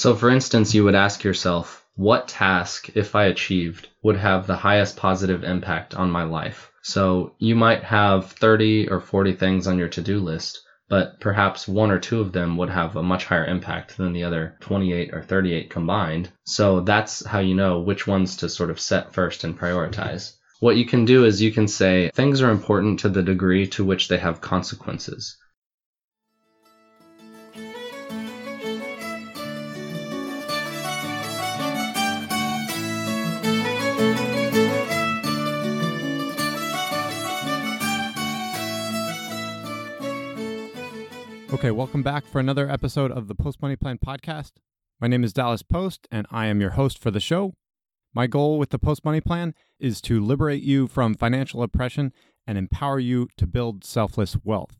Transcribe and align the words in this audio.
So, 0.00 0.14
for 0.14 0.30
instance, 0.30 0.74
you 0.74 0.84
would 0.84 0.94
ask 0.94 1.24
yourself, 1.24 1.84
what 1.96 2.28
task, 2.28 2.88
if 2.94 3.16
I 3.16 3.24
achieved, 3.24 3.88
would 4.04 4.16
have 4.16 4.46
the 4.46 4.54
highest 4.54 4.96
positive 4.96 5.42
impact 5.42 5.92
on 5.92 6.08
my 6.08 6.22
life? 6.22 6.70
So, 6.82 7.34
you 7.40 7.56
might 7.56 7.82
have 7.82 8.30
30 8.30 8.90
or 8.90 9.00
40 9.00 9.32
things 9.32 9.66
on 9.66 9.76
your 9.76 9.88
to 9.88 10.00
do 10.00 10.20
list, 10.20 10.60
but 10.88 11.18
perhaps 11.18 11.66
one 11.66 11.90
or 11.90 11.98
two 11.98 12.20
of 12.20 12.30
them 12.30 12.56
would 12.58 12.70
have 12.70 12.94
a 12.94 13.02
much 13.02 13.24
higher 13.24 13.44
impact 13.44 13.96
than 13.96 14.12
the 14.12 14.22
other 14.22 14.56
28 14.60 15.12
or 15.12 15.20
38 15.20 15.68
combined. 15.68 16.28
So, 16.44 16.78
that's 16.78 17.26
how 17.26 17.40
you 17.40 17.56
know 17.56 17.80
which 17.80 18.06
ones 18.06 18.36
to 18.36 18.48
sort 18.48 18.70
of 18.70 18.78
set 18.78 19.12
first 19.12 19.42
and 19.42 19.58
prioritize. 19.58 20.34
What 20.60 20.76
you 20.76 20.86
can 20.86 21.06
do 21.06 21.24
is 21.24 21.42
you 21.42 21.50
can 21.50 21.66
say 21.66 22.12
things 22.14 22.40
are 22.40 22.52
important 22.52 23.00
to 23.00 23.08
the 23.08 23.24
degree 23.24 23.66
to 23.70 23.84
which 23.84 24.06
they 24.06 24.18
have 24.18 24.40
consequences. 24.40 25.36
Okay, 41.68 41.76
welcome 41.76 42.02
back 42.02 42.24
for 42.24 42.40
another 42.40 42.66
episode 42.70 43.12
of 43.12 43.28
the 43.28 43.34
Post 43.34 43.60
Money 43.60 43.76
Plan 43.76 43.98
podcast. 43.98 44.52
My 45.02 45.06
name 45.06 45.22
is 45.22 45.34
Dallas 45.34 45.62
Post, 45.62 46.08
and 46.10 46.26
I 46.30 46.46
am 46.46 46.62
your 46.62 46.70
host 46.70 46.96
for 46.96 47.10
the 47.10 47.20
show. 47.20 47.52
My 48.14 48.26
goal 48.26 48.58
with 48.58 48.70
the 48.70 48.78
Post 48.78 49.04
Money 49.04 49.20
Plan 49.20 49.54
is 49.78 50.00
to 50.00 50.18
liberate 50.18 50.62
you 50.62 50.86
from 50.86 51.14
financial 51.14 51.62
oppression 51.62 52.14
and 52.46 52.56
empower 52.56 52.98
you 52.98 53.28
to 53.36 53.46
build 53.46 53.84
selfless 53.84 54.34
wealth. 54.42 54.78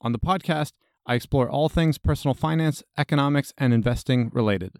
On 0.00 0.12
the 0.12 0.18
podcast, 0.18 0.72
I 1.04 1.16
explore 1.16 1.50
all 1.50 1.68
things 1.68 1.98
personal 1.98 2.32
finance, 2.32 2.82
economics, 2.96 3.52
and 3.58 3.74
investing 3.74 4.30
related. 4.32 4.76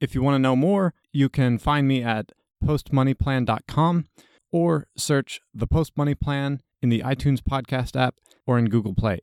If 0.00 0.14
you 0.14 0.22
want 0.22 0.36
to 0.36 0.38
know 0.38 0.56
more, 0.56 0.94
you 1.12 1.28
can 1.28 1.58
find 1.58 1.86
me 1.86 2.02
at 2.02 2.32
postmoneyplan.com 2.64 4.06
or 4.50 4.86
search 4.96 5.42
the 5.52 5.66
Post 5.66 5.98
Money 5.98 6.14
Plan 6.14 6.62
in 6.80 6.88
the 6.88 7.00
iTunes 7.00 7.40
podcast 7.40 7.94
app 7.94 8.14
or 8.46 8.58
in 8.58 8.70
Google 8.70 8.94
Play. 8.94 9.20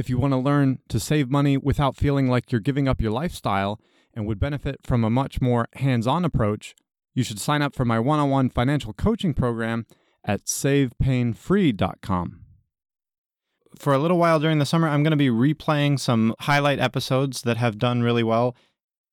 If 0.00 0.08
you 0.08 0.16
want 0.16 0.32
to 0.32 0.38
learn 0.38 0.78
to 0.88 0.98
save 0.98 1.30
money 1.30 1.58
without 1.58 1.94
feeling 1.94 2.30
like 2.30 2.50
you're 2.50 2.58
giving 2.62 2.88
up 2.88 3.02
your 3.02 3.12
lifestyle 3.12 3.78
and 4.14 4.26
would 4.26 4.40
benefit 4.40 4.78
from 4.82 5.04
a 5.04 5.10
much 5.10 5.42
more 5.42 5.68
hands 5.74 6.06
on 6.06 6.24
approach, 6.24 6.74
you 7.12 7.22
should 7.22 7.38
sign 7.38 7.60
up 7.60 7.76
for 7.76 7.84
my 7.84 7.98
one 7.98 8.18
on 8.18 8.30
one 8.30 8.48
financial 8.48 8.94
coaching 8.94 9.34
program 9.34 9.84
at 10.24 10.46
savepainfree.com. 10.46 12.40
For 13.76 13.92
a 13.92 13.98
little 13.98 14.16
while 14.16 14.40
during 14.40 14.58
the 14.58 14.64
summer, 14.64 14.88
I'm 14.88 15.02
going 15.02 15.10
to 15.10 15.18
be 15.18 15.28
replaying 15.28 16.00
some 16.00 16.34
highlight 16.40 16.78
episodes 16.78 17.42
that 17.42 17.58
have 17.58 17.76
done 17.76 18.00
really 18.00 18.22
well. 18.22 18.56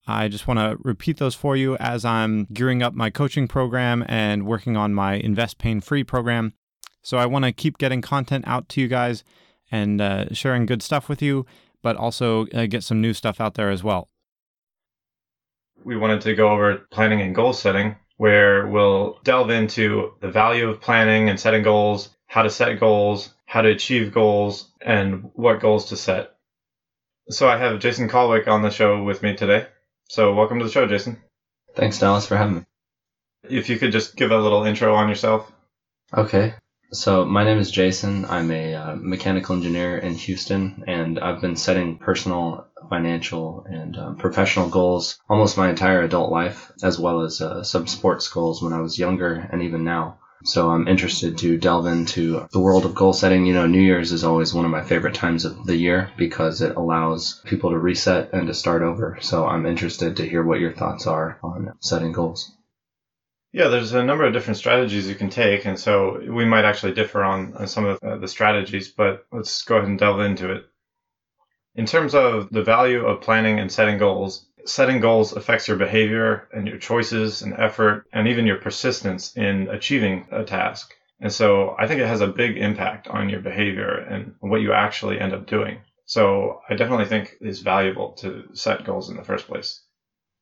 I 0.07 0.29
just 0.29 0.47
want 0.47 0.61
to 0.61 0.77
repeat 0.79 1.17
those 1.17 1.35
for 1.35 1.57
you 1.57 1.75
as 1.75 2.05
I'm 2.05 2.47
gearing 2.53 2.81
up 2.81 2.93
my 2.93 3.09
coaching 3.09 3.49
program 3.49 4.05
and 4.07 4.47
working 4.47 4.77
on 4.77 4.93
my 4.93 5.15
Invest 5.15 5.57
Pain 5.57 5.81
Free 5.81 6.05
program. 6.05 6.53
So 7.01 7.17
I 7.17 7.25
want 7.25 7.43
to 7.43 7.51
keep 7.51 7.77
getting 7.77 8.01
content 8.01 8.45
out 8.47 8.69
to 8.69 8.79
you 8.79 8.87
guys 8.87 9.25
and 9.71 10.01
uh, 10.01 10.33
sharing 10.33 10.65
good 10.65 10.81
stuff 10.81 11.09
with 11.09 11.21
you, 11.21 11.45
but 11.81 11.95
also 11.95 12.47
uh, 12.47 12.65
get 12.65 12.83
some 12.83 13.01
new 13.01 13.13
stuff 13.13 13.39
out 13.39 13.55
there 13.55 13.69
as 13.69 13.83
well. 13.83 14.09
We 15.83 15.97
wanted 15.97 16.21
to 16.21 16.35
go 16.35 16.49
over 16.49 16.77
planning 16.91 17.21
and 17.21 17.35
goal 17.35 17.53
setting, 17.53 17.95
where 18.17 18.67
we'll 18.67 19.19
delve 19.23 19.51
into 19.51 20.13
the 20.21 20.29
value 20.29 20.69
of 20.69 20.81
planning 20.81 21.29
and 21.29 21.39
setting 21.39 21.63
goals, 21.63 22.09
how 22.25 22.43
to 22.43 22.49
set 22.49 22.79
goals, 22.79 23.33
how 23.45 23.61
to 23.61 23.69
achieve 23.69 24.13
goals, 24.13 24.71
and 24.81 25.31
what 25.33 25.59
goals 25.59 25.89
to 25.89 25.97
set. 25.97 26.33
So 27.29 27.47
I 27.47 27.57
have 27.57 27.79
Jason 27.79 28.09
Colwick 28.09 28.47
on 28.47 28.61
the 28.61 28.69
show 28.69 29.03
with 29.03 29.21
me 29.21 29.35
today. 29.35 29.67
So 30.09 30.33
welcome 30.33 30.59
to 30.59 30.65
the 30.65 30.71
show, 30.71 30.87
Jason. 30.87 31.21
Thanks, 31.75 31.99
Dallas, 31.99 32.25
for 32.25 32.37
having 32.37 32.55
me. 32.55 32.63
If 33.49 33.69
you 33.69 33.77
could 33.77 33.91
just 33.91 34.15
give 34.15 34.31
a 34.31 34.37
little 34.37 34.63
intro 34.63 34.95
on 34.95 35.09
yourself. 35.09 35.51
Okay. 36.15 36.53
So, 36.93 37.25
my 37.25 37.43
name 37.43 37.59
is 37.59 37.69
Jason. 37.69 38.23
I'm 38.25 38.49
a 38.49 38.73
uh, 38.73 38.95
mechanical 38.95 39.55
engineer 39.55 39.97
in 39.97 40.15
Houston, 40.15 40.85
and 40.87 41.19
I've 41.19 41.41
been 41.41 41.57
setting 41.57 41.97
personal, 41.97 42.65
financial, 42.89 43.65
and 43.69 43.97
um, 43.97 44.15
professional 44.15 44.69
goals 44.69 45.19
almost 45.29 45.57
my 45.57 45.69
entire 45.69 46.01
adult 46.01 46.31
life, 46.31 46.71
as 46.81 46.97
well 46.97 47.21
as 47.21 47.41
uh, 47.41 47.63
some 47.63 47.87
sports 47.87 48.29
goals 48.29 48.61
when 48.61 48.71
I 48.71 48.79
was 48.79 48.97
younger 48.97 49.33
and 49.33 49.63
even 49.63 49.83
now. 49.83 50.19
So, 50.45 50.69
I'm 50.69 50.87
interested 50.87 51.37
to 51.39 51.57
delve 51.57 51.87
into 51.87 52.47
the 52.53 52.59
world 52.59 52.85
of 52.85 52.95
goal 52.95 53.11
setting. 53.11 53.45
You 53.45 53.53
know, 53.53 53.67
New 53.67 53.81
Year's 53.81 54.13
is 54.13 54.23
always 54.23 54.53
one 54.53 54.63
of 54.63 54.71
my 54.71 54.83
favorite 54.83 55.15
times 55.15 55.43
of 55.43 55.65
the 55.65 55.75
year 55.75 56.11
because 56.17 56.61
it 56.61 56.77
allows 56.77 57.41
people 57.43 57.71
to 57.71 57.77
reset 57.77 58.31
and 58.31 58.47
to 58.47 58.53
start 58.53 58.81
over. 58.81 59.17
So, 59.19 59.45
I'm 59.45 59.65
interested 59.65 60.15
to 60.15 60.27
hear 60.27 60.41
what 60.41 60.61
your 60.61 60.71
thoughts 60.71 61.05
are 61.05 61.37
on 61.43 61.73
setting 61.81 62.13
goals. 62.13 62.56
Yeah, 63.57 63.69
there's 63.69 63.93
a 63.93 64.03
number 64.03 64.23
of 64.23 64.33
different 64.33 64.57
strategies 64.57 65.09
you 65.09 65.15
can 65.15 65.31
take, 65.31 65.65
and 65.65 65.79
so 65.79 66.21
we 66.29 66.45
might 66.45 66.63
actually 66.63 66.93
differ 66.93 67.23
on, 67.23 67.65
some 67.65 67.85
of 67.85 68.21
the 68.21 68.27
strategies, 68.27 68.89
but 68.89 69.25
let's 69.31 69.63
go 69.63 69.77
ahead 69.77 69.89
and 69.89 69.97
delve 69.97 70.19
into 70.19 70.51
it. 70.51 70.67
In 71.73 71.87
terms 71.87 72.13
of 72.13 72.51
the 72.51 72.61
value 72.61 73.03
of 73.03 73.21
planning 73.21 73.59
and 73.59 73.71
setting 73.71 73.97
goals, 73.97 74.45
setting 74.65 74.99
goals 74.99 75.33
affects 75.33 75.67
your 75.67 75.77
behavior 75.77 76.47
and 76.53 76.67
your 76.67 76.77
choices 76.77 77.41
and 77.41 77.55
effort 77.55 78.05
and 78.13 78.27
even 78.27 78.45
your 78.45 78.57
persistence 78.57 79.35
in 79.35 79.67
achieving 79.69 80.27
a 80.29 80.43
task. 80.43 80.93
And 81.19 81.33
so 81.33 81.75
I 81.79 81.87
think 81.87 81.99
it 81.99 82.05
has 82.05 82.21
a 82.21 82.27
big 82.27 82.57
impact 82.57 83.07
on 83.07 83.27
your 83.27 83.39
behavior 83.39 83.89
and 83.89 84.35
what 84.39 84.61
you 84.61 84.71
actually 84.71 85.19
end 85.19 85.33
up 85.33 85.47
doing. 85.47 85.79
So 86.05 86.61
I 86.69 86.75
definitely 86.75 87.05
think 87.05 87.37
it's 87.41 87.61
valuable 87.61 88.11
to 88.21 88.49
set 88.53 88.85
goals 88.85 89.09
in 89.09 89.17
the 89.17 89.23
first 89.23 89.47
place. 89.47 89.81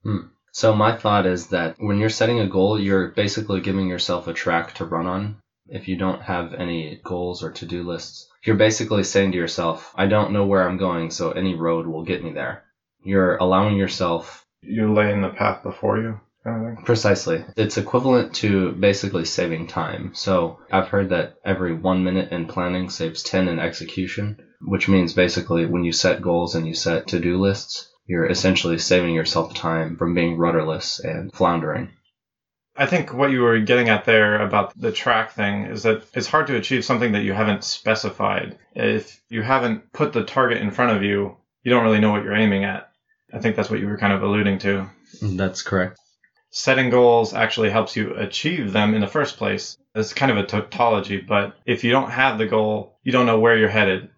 Hmm. 0.04 0.35
So 0.56 0.74
my 0.74 0.96
thought 0.96 1.26
is 1.26 1.48
that 1.48 1.76
when 1.80 1.98
you're 1.98 2.08
setting 2.08 2.40
a 2.40 2.48
goal, 2.48 2.80
you're 2.80 3.10
basically 3.10 3.60
giving 3.60 3.90
yourself 3.90 4.30
a 4.30 4.34
track 4.34 4.74
to 4.76 4.86
run 4.86 5.06
on. 5.06 5.36
If 5.68 5.90
you 5.90 5.98
don't 5.98 6.22
have 6.22 6.54
any 6.54 7.02
goals 7.04 7.44
or 7.44 7.52
to-do 7.52 7.84
lists, 7.84 8.30
you're 8.46 8.56
basically 8.56 9.04
saying 9.04 9.34
to 9.34 9.38
yourself, 9.38 9.92
I 9.96 10.06
don't 10.06 10.32
know 10.32 10.46
where 10.46 10.66
I'm 10.66 10.78
going, 10.78 11.12
so 11.12 11.32
any 11.32 11.56
road 11.56 11.88
will 11.88 12.06
get 12.06 12.24
me 12.24 12.32
there. 12.32 12.64
You're 13.04 13.36
allowing 13.36 13.76
yourself. 13.76 14.46
You're 14.62 14.90
laying 14.90 15.22
the 15.22 15.28
path 15.28 15.62
before 15.62 15.98
you. 15.98 16.22
Precisely. 16.86 17.44
It's 17.58 17.78
equivalent 17.78 18.36
to 18.36 18.72
basically 18.72 19.26
saving 19.26 19.68
time. 19.68 20.12
So 20.14 20.60
I've 20.72 20.88
heard 20.88 21.10
that 21.10 21.36
every 21.44 21.74
one 21.74 22.06
minute 22.06 22.32
in 22.32 22.46
planning 22.46 22.90
saves 22.90 23.24
10 23.24 23.50
in 23.50 23.60
execution, 23.60 24.38
which 24.62 24.88
means 24.88 25.12
basically 25.12 25.66
when 25.66 25.84
you 25.84 25.92
set 25.92 26.22
goals 26.22 26.56
and 26.56 26.66
you 26.66 26.76
set 26.76 27.08
to 27.08 27.20
do 27.20 27.42
lists, 27.42 27.92
you're 28.06 28.28
essentially 28.28 28.78
saving 28.78 29.16
yourself 29.16 29.54
time 29.54 29.98
from 29.98 30.14
being 30.14 30.38
rudderless 30.38 31.00
and 31.00 31.34
floundering. 31.34 31.90
I 32.78 32.86
think 32.86 33.14
what 33.14 33.32
you 33.32 33.42
were 33.42 33.60
getting 33.60 33.90
at 33.90 34.06
there 34.06 34.42
about 34.42 34.78
the 34.80 34.92
track 34.92 35.32
thing 35.32 35.66
is 35.66 35.84
that 35.84 36.04
it's 36.14 36.28
hard 36.28 36.48
to 36.48 36.58
achieve 36.58 36.84
something 36.84 37.14
that 37.14 37.24
you 37.24 37.34
haven't 37.34 37.64
specified. 37.64 38.58
If 38.74 39.22
you 39.30 39.42
haven't 39.42 39.94
put 39.94 40.12
the 40.12 40.26
target 40.26 40.62
in 40.62 40.72
front 40.72 40.96
of 40.96 41.02
you, 41.02 41.38
you 41.64 41.72
don't 41.72 41.84
really 41.84 42.02
know 42.02 42.12
what 42.12 42.24
you're 42.24 42.36
aiming 42.36 42.66
at. 42.66 42.90
I 43.34 43.40
think 43.40 43.56
that's 43.56 43.70
what 43.70 43.80
you 43.80 43.88
were 43.88 43.98
kind 43.98 44.14
of 44.14 44.24
alluding 44.24 44.60
to. 44.60 44.90
That's 45.22 45.62
correct. 45.62 46.00
Setting 46.52 46.90
goals 46.90 47.34
actually 47.34 47.70
helps 47.70 47.96
you 47.96 48.14
achieve 48.16 48.72
them 48.72 48.94
in 48.94 49.02
the 49.02 49.08
first 49.08 49.38
place. 49.38 49.78
It's 49.94 50.14
kind 50.14 50.32
of 50.32 50.38
a 50.38 50.46
tautology, 50.46 51.18
but 51.18 51.56
if 51.66 51.84
you 51.84 51.92
don't 51.92 52.12
have 52.12 52.38
the 52.38 52.46
goal, 52.46 53.00
you 53.04 53.12
don't 53.12 53.26
know 53.26 53.40
where 53.40 53.58
you're 53.58 53.70
headed 53.70 54.10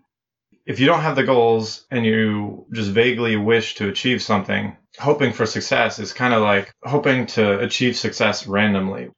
if 0.67 0.81
you 0.81 0.85
don't 0.85 1.01
have 1.01 1.15
the 1.15 1.23
goals 1.23 1.85
and 1.89 2.05
you 2.05 2.65
just 2.73 2.91
vaguely 2.91 3.37
wish 3.37 3.75
to 3.75 3.87
achieve 3.87 4.21
something, 4.21 4.75
hoping 4.99 5.31
for 5.31 5.45
success 5.45 5.97
is 5.97 6.11
kind 6.11 6.33
of 6.33 6.43
like 6.43 6.73
hoping 6.83 7.25
to 7.25 7.59
achieve 7.59 7.95
success 7.95 8.45
randomly. 8.45 9.09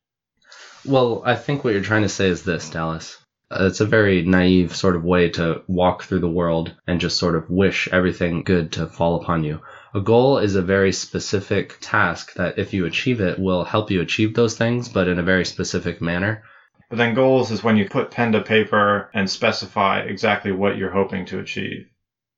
Well, 0.85 1.23
I 1.25 1.35
think 1.35 1.63
what 1.63 1.73
you're 1.73 1.81
trying 1.81 2.03
to 2.03 2.09
say 2.09 2.27
is 2.27 2.43
this, 2.43 2.69
Dallas. 2.69 3.17
Uh, 3.51 3.65
it's 3.65 3.79
a 3.79 3.85
very 3.85 4.21
naive 4.21 4.75
sort 4.75 4.95
of 4.95 5.03
way 5.03 5.27
to 5.31 5.63
walk 5.67 6.03
through 6.03 6.19
the 6.19 6.29
world 6.29 6.75
and 6.85 7.01
just 7.01 7.17
sort 7.17 7.35
of 7.35 7.49
wish 7.49 7.89
everything 7.91 8.43
good 8.43 8.71
to 8.73 8.85
fall 8.85 9.15
upon 9.15 9.43
you. 9.43 9.59
A 9.95 10.01
goal 10.01 10.37
is 10.37 10.53
a 10.53 10.61
very 10.61 10.91
specific 10.91 11.77
task 11.81 12.35
that, 12.35 12.59
if 12.59 12.75
you 12.75 12.85
achieve 12.85 13.21
it, 13.21 13.39
will 13.39 13.63
help 13.63 13.89
you 13.89 14.01
achieve 14.01 14.35
those 14.35 14.55
things, 14.55 14.87
but 14.87 15.07
in 15.07 15.17
a 15.17 15.23
very 15.23 15.45
specific 15.45 15.99
manner. 15.99 16.43
But 16.89 16.97
then 16.97 17.13
goals 17.13 17.51
is 17.51 17.63
when 17.63 17.77
you 17.77 17.87
put 17.87 18.11
pen 18.11 18.31
to 18.31 18.41
paper 18.41 19.09
and 19.13 19.29
specify 19.29 19.99
exactly 19.99 20.51
what 20.51 20.77
you're 20.77 20.89
hoping 20.89 21.25
to 21.27 21.39
achieve. 21.39 21.87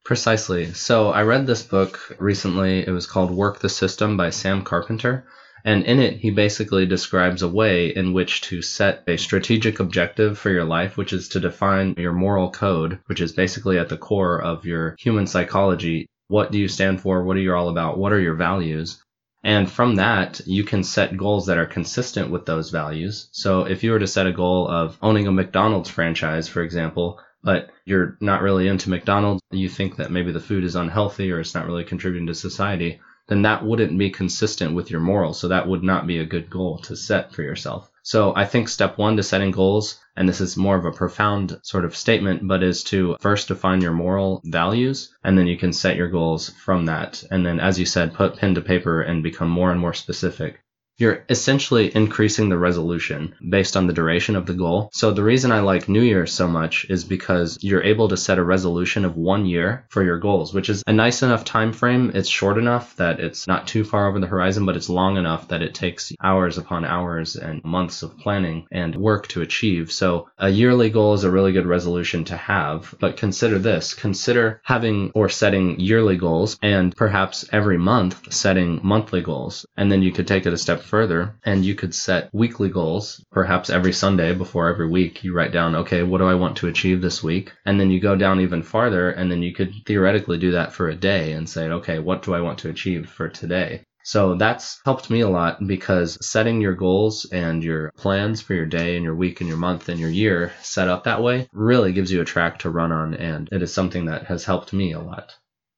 Precisely. 0.03 0.73
So 0.73 1.11
I 1.11 1.23
read 1.23 1.47
this 1.47 1.63
book 1.63 2.15
recently. 2.19 2.85
It 2.85 2.91
was 2.91 3.05
called 3.05 3.31
Work 3.31 3.59
the 3.59 3.69
System 3.69 4.17
by 4.17 4.31
Sam 4.31 4.63
Carpenter. 4.63 5.25
And 5.63 5.85
in 5.85 5.99
it, 5.99 6.17
he 6.17 6.31
basically 6.31 6.85
describes 6.85 7.43
a 7.43 7.47
way 7.47 7.95
in 7.95 8.13
which 8.13 8.41
to 8.41 8.61
set 8.61 9.03
a 9.07 9.17
strategic 9.17 9.79
objective 9.79 10.39
for 10.39 10.49
your 10.49 10.65
life, 10.65 10.97
which 10.97 11.13
is 11.13 11.29
to 11.29 11.39
define 11.39 11.93
your 11.97 12.13
moral 12.13 12.49
code, 12.49 12.99
which 13.05 13.21
is 13.21 13.31
basically 13.31 13.77
at 13.77 13.87
the 13.87 13.97
core 13.97 14.41
of 14.41 14.65
your 14.65 14.95
human 14.97 15.27
psychology. 15.27 16.07
What 16.27 16.51
do 16.51 16.57
you 16.57 16.67
stand 16.67 17.01
for? 17.01 17.23
What 17.23 17.37
are 17.37 17.41
you 17.41 17.53
all 17.53 17.69
about? 17.69 17.99
What 17.99 18.11
are 18.11 18.19
your 18.19 18.33
values? 18.33 19.03
And 19.43 19.69
from 19.69 19.95
that, 19.95 20.41
you 20.45 20.63
can 20.63 20.83
set 20.83 21.17
goals 21.17 21.47
that 21.47 21.57
are 21.57 21.65
consistent 21.65 22.29
with 22.29 22.45
those 22.45 22.69
values. 22.69 23.27
So 23.31 23.63
if 23.63 23.83
you 23.83 23.91
were 23.91 23.99
to 23.99 24.07
set 24.07 24.27
a 24.27 24.31
goal 24.31 24.67
of 24.67 24.97
owning 25.01 25.27
a 25.27 25.31
McDonald's 25.31 25.89
franchise, 25.89 26.47
for 26.47 26.61
example, 26.61 27.19
but 27.43 27.71
you're 27.85 28.17
not 28.21 28.43
really 28.43 28.67
into 28.67 28.91
McDonald's, 28.91 29.41
you 29.49 29.67
think 29.67 29.95
that 29.95 30.11
maybe 30.11 30.31
the 30.31 30.39
food 30.39 30.63
is 30.63 30.75
unhealthy 30.75 31.31
or 31.31 31.39
it's 31.39 31.55
not 31.55 31.65
really 31.65 31.83
contributing 31.83 32.27
to 32.27 32.35
society, 32.35 33.01
then 33.27 33.43
that 33.43 33.65
wouldn't 33.65 33.97
be 33.97 34.09
consistent 34.09 34.73
with 34.73 34.89
your 34.89 34.99
morals. 34.99 35.39
So 35.39 35.47
that 35.47 35.67
would 35.67 35.83
not 35.83 36.07
be 36.07 36.19
a 36.19 36.25
good 36.25 36.49
goal 36.49 36.79
to 36.79 36.95
set 36.95 37.33
for 37.33 37.43
yourself. 37.43 37.89
So 38.03 38.35
I 38.35 38.45
think 38.45 38.67
step 38.67 38.97
one 38.97 39.17
to 39.17 39.23
setting 39.23 39.51
goals, 39.51 39.99
and 40.15 40.27
this 40.27 40.41
is 40.41 40.57
more 40.57 40.75
of 40.75 40.85
a 40.85 40.91
profound 40.91 41.59
sort 41.61 41.85
of 41.85 41.95
statement, 41.95 42.47
but 42.47 42.63
is 42.63 42.83
to 42.85 43.15
first 43.19 43.47
define 43.47 43.81
your 43.81 43.93
moral 43.93 44.41
values, 44.43 45.13
and 45.23 45.37
then 45.37 45.47
you 45.47 45.57
can 45.57 45.71
set 45.71 45.95
your 45.95 46.09
goals 46.09 46.49
from 46.49 46.85
that. 46.87 47.23
And 47.29 47.45
then, 47.45 47.59
as 47.59 47.79
you 47.79 47.85
said, 47.85 48.13
put 48.13 48.37
pen 48.37 48.55
to 48.55 48.61
paper 48.61 49.01
and 49.01 49.21
become 49.21 49.49
more 49.49 49.71
and 49.71 49.79
more 49.79 49.93
specific 49.93 50.61
you're 50.97 51.23
essentially 51.29 51.93
increasing 51.95 52.49
the 52.49 52.57
resolution 52.57 53.33
based 53.49 53.75
on 53.75 53.87
the 53.87 53.93
duration 53.93 54.35
of 54.35 54.45
the 54.45 54.53
goal. 54.53 54.89
So 54.93 55.11
the 55.11 55.23
reason 55.23 55.51
I 55.51 55.61
like 55.61 55.89
New 55.89 56.01
Year 56.01 56.27
so 56.27 56.47
much 56.47 56.85
is 56.89 57.03
because 57.03 57.57
you're 57.61 57.83
able 57.83 58.09
to 58.09 58.17
set 58.17 58.37
a 58.37 58.43
resolution 58.43 59.03
of 59.03 59.17
one 59.17 59.45
year 59.47 59.85
for 59.89 60.03
your 60.03 60.19
goals, 60.19 60.53
which 60.53 60.69
is 60.69 60.83
a 60.85 60.93
nice 60.93 61.23
enough 61.23 61.43
time 61.43 61.73
frame. 61.73 62.11
It's 62.13 62.29
short 62.29 62.57
enough 62.59 62.95
that 62.97 63.19
it's 63.19 63.47
not 63.47 63.67
too 63.67 63.83
far 63.83 64.07
over 64.07 64.19
the 64.19 64.27
horizon, 64.27 64.65
but 64.65 64.75
it's 64.75 64.89
long 64.89 65.17
enough 65.17 65.47
that 65.47 65.63
it 65.63 65.73
takes 65.73 66.11
hours 66.21 66.59
upon 66.59 66.85
hours 66.85 67.35
and 67.35 67.63
months 67.63 68.03
of 68.03 68.17
planning 68.19 68.67
and 68.71 68.95
work 68.95 69.27
to 69.29 69.41
achieve. 69.41 69.91
So 69.91 70.29
a 70.37 70.49
yearly 70.49 70.91
goal 70.91 71.15
is 71.15 71.23
a 71.23 71.31
really 71.31 71.51
good 71.51 71.65
resolution 71.65 72.25
to 72.25 72.37
have. 72.37 72.93
But 72.99 73.17
consider 73.17 73.57
this, 73.57 73.95
consider 73.95 74.61
having 74.63 75.11
or 75.15 75.29
setting 75.29 75.79
yearly 75.79 76.17
goals 76.17 76.57
and 76.61 76.95
perhaps 76.95 77.45
every 77.51 77.77
month 77.79 78.31
setting 78.31 78.79
monthly 78.83 79.21
goals. 79.21 79.65
And 79.75 79.91
then 79.91 80.03
you 80.03 80.11
could 80.11 80.27
take 80.27 80.45
it 80.45 80.53
a 80.53 80.57
step 80.57 80.80
further 80.81 81.35
and 81.43 81.65
you 81.65 81.75
could 81.75 81.93
set 81.93 82.29
weekly 82.33 82.69
goals. 82.69 83.23
Perhaps 83.31 83.69
every 83.69 83.93
Sunday 83.93 84.33
before 84.33 84.69
every 84.69 84.87
week, 84.87 85.23
you 85.23 85.33
write 85.33 85.51
down, 85.51 85.75
okay, 85.75 86.03
what 86.03 86.19
do 86.19 86.25
I 86.25 86.35
want 86.35 86.57
to 86.57 86.67
achieve 86.67 87.01
this 87.01 87.23
week? 87.23 87.51
And 87.65 87.79
then 87.79 87.91
you 87.91 87.99
go 87.99 88.15
down 88.15 88.39
even 88.39 88.63
farther 88.63 89.11
and 89.11 89.31
then 89.31 89.41
you 89.41 89.53
could 89.53 89.73
theoretically 89.85 90.37
do 90.37 90.51
that 90.51 90.73
for 90.73 90.89
a 90.89 90.95
day 90.95 91.33
and 91.33 91.49
say, 91.49 91.67
okay, 91.67 91.99
what 91.99 92.23
do 92.23 92.33
I 92.33 92.41
want 92.41 92.59
to 92.59 92.69
achieve 92.69 93.09
for 93.09 93.29
today? 93.29 93.83
So 94.03 94.35
that's 94.35 94.79
helped 94.83 95.09
me 95.09 95.21
a 95.21 95.29
lot 95.29 95.65
because 95.65 96.17
setting 96.25 96.59
your 96.59 96.73
goals 96.73 97.25
and 97.31 97.63
your 97.63 97.91
plans 97.91 98.41
for 98.41 98.53
your 98.53 98.65
day 98.65 98.95
and 98.95 99.03
your 99.03 99.15
week 99.15 99.41
and 99.41 99.47
your 99.47 99.59
month 99.59 99.89
and 99.89 99.99
your 99.99 100.09
year 100.09 100.53
set 100.61 100.87
up 100.87 101.03
that 101.03 101.21
way 101.21 101.47
really 101.53 101.93
gives 101.93 102.11
you 102.11 102.21
a 102.21 102.25
track 102.25 102.59
to 102.59 102.69
run 102.69 102.91
on. 102.91 103.13
And 103.13 103.47
it 103.51 103.61
is 103.61 103.73
something 103.73 104.05
that 104.05 104.25
has 104.25 104.43
helped 104.43 104.73
me 104.73 104.93
a 104.93 104.99
lot. 104.99 105.35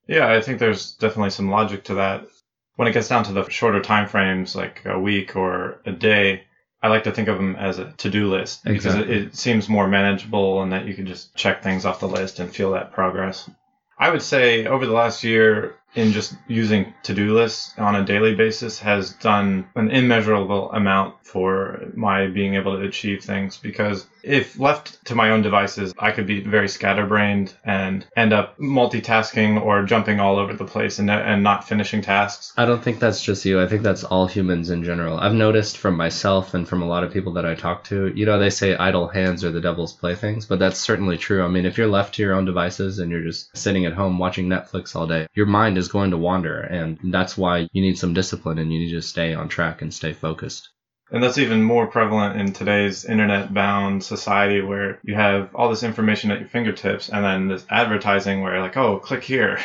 Yeah, 0.08 0.32
I 0.32 0.42
think 0.42 0.60
there's 0.60 0.94
definitely 0.96 1.32
some 1.32 1.50
logic 1.50 1.86
to 1.86 1.96
that 1.96 2.28
when 2.76 2.88
it 2.88 2.94
gets 2.94 3.08
down 3.08 3.24
to 3.26 3.34
the 3.34 3.50
shorter 3.50 3.82
time 3.82 4.08
frames, 4.08 4.56
like 4.56 4.82
a 4.86 5.00
week 5.00 5.36
or 5.36 5.80
a 5.86 5.92
day, 5.92 6.44
I 6.82 6.90
like 6.90 7.06
to 7.06 7.12
think 7.12 7.30
of 7.30 7.38
them 7.38 7.56
as 7.56 7.80
a 7.80 7.92
to-do 7.92 8.30
list 8.30 8.64
because 8.64 8.86
exactly. 8.86 9.16
it, 9.16 9.22
it, 9.28 9.36
seems 9.36 9.70
more 9.70 9.88
manageable 9.88 10.62
and 10.62 10.74
that 10.74 10.86
you 10.86 10.94
can 10.94 11.06
just 11.06 11.34
check 11.36 11.64
things 11.64 11.86
off 11.86 12.02
the 12.02 12.08
list 12.08 12.40
and 12.40 12.54
feel 12.54 12.72
that 12.72 12.92
progress. 12.92 13.50
I 13.98 14.10
would 14.10 14.22
say 14.22 14.66
over 14.66 14.86
the 14.86 14.92
last 14.92 15.24
year, 15.24 15.78
in 15.96 16.12
just 16.12 16.36
using 16.48 16.94
to-do 17.04 17.34
lists 17.34 17.74
on 17.78 17.96
a 17.96 18.06
daily 18.06 18.36
basis 18.36 18.80
has 18.80 19.14
done 19.14 19.68
an 19.76 19.92
immeasurable 19.92 20.72
amount 20.72 21.16
for 21.24 21.92
my 21.96 22.28
being 22.28 22.56
able 22.56 22.78
to 22.78 22.86
achieve 22.86 23.24
things 23.24 23.58
because 23.58 24.06
if 24.24 24.58
left 24.58 25.04
to 25.06 25.16
my 25.16 25.32
own 25.32 25.42
devices, 25.42 25.94
I 26.00 26.12
could 26.12 26.26
be 26.26 26.42
very 26.42 26.70
scatterbrained 26.70 27.54
and 27.66 28.06
end 28.16 28.32
up 28.32 28.58
multitasking 28.58 29.62
or 29.62 29.84
jumping 29.84 30.20
all 30.20 30.38
over 30.38 30.54
the 30.54 30.66
place 30.66 31.00
and, 31.00 31.12
and 31.12 31.44
not 31.44 31.68
finishing 31.68 32.02
tasks. 32.02 32.54
I 32.56 32.66
don't 32.66 32.82
think 32.82 33.00
that's 33.00 33.22
just 33.22 33.44
you. 33.46 33.62
I 33.62 33.68
think 33.68 33.84
that's 33.84 34.04
all 34.04 34.28
humans 34.28 34.70
in 34.70 34.84
general. 34.84 35.18
I've 35.18 35.34
noticed 35.34 35.78
from 35.78 35.98
myself 35.98 36.54
and 36.54 36.68
from 36.68 36.82
a 36.82 36.88
lot 36.88 37.04
of 37.04 37.12
people 37.12 37.34
that 37.34 37.46
I 37.46 37.56
talk 37.56 37.84
to, 37.86 38.14
you 38.16 38.26
know, 38.26 38.40
they 38.40 38.50
say 38.50 38.76
idle 38.76 39.10
hands 39.10 39.44
are 39.44 39.52
the 39.52 39.62
devil's 39.62 39.94
playthings, 39.94 40.46
but 40.46 40.60
that's 40.60 40.80
certainly 40.80 41.18
true. 41.18 41.44
I 41.44 41.50
mean, 41.50 41.66
if 41.66 41.78
you're 41.78 41.88
left 41.88 42.16
to 42.16 42.22
your 42.22 42.34
own 42.34 42.46
devices 42.46 43.00
and 43.00 43.12
you're 43.12 43.24
just 43.24 43.56
sitting 43.58 43.86
at 43.86 43.94
home 43.94 44.20
watching 44.20 44.48
Netflix 44.48 44.96
all 44.96 45.08
day, 45.08 45.28
your 45.34 45.48
mind 45.48 45.78
is 45.78 45.83
going 45.88 46.12
to 46.12 46.18
wander. 46.18 46.60
And 46.60 46.98
that's 47.14 47.38
why 47.38 47.68
you 47.72 47.82
need 47.82 47.98
some 47.98 48.14
discipline 48.14 48.60
and 48.60 48.72
you 48.72 48.80
need 48.80 48.92
to 48.92 49.02
stay 49.02 49.34
on 49.34 49.50
track 49.50 49.82
and 49.82 49.94
stay 49.94 50.14
focused. 50.14 50.70
And 51.12 51.22
that's 51.22 51.38
even 51.38 51.62
more 51.62 51.86
prevalent 51.86 52.40
in 52.42 52.54
today's 52.54 53.06
internet 53.06 53.54
bound 53.54 54.04
society 54.04 54.62
where 54.62 55.00
you 55.04 55.14
have 55.14 55.54
all 55.54 55.70
this 55.70 55.84
information 55.84 56.32
at 56.32 56.40
your 56.40 56.50
fingertips 56.50 57.10
and 57.10 57.24
then 57.24 57.48
this 57.48 57.66
advertising 57.70 58.42
where 58.42 58.60
like, 58.60 58.78
oh, 58.78 58.98
click 58.98 59.24
here. 59.24 59.60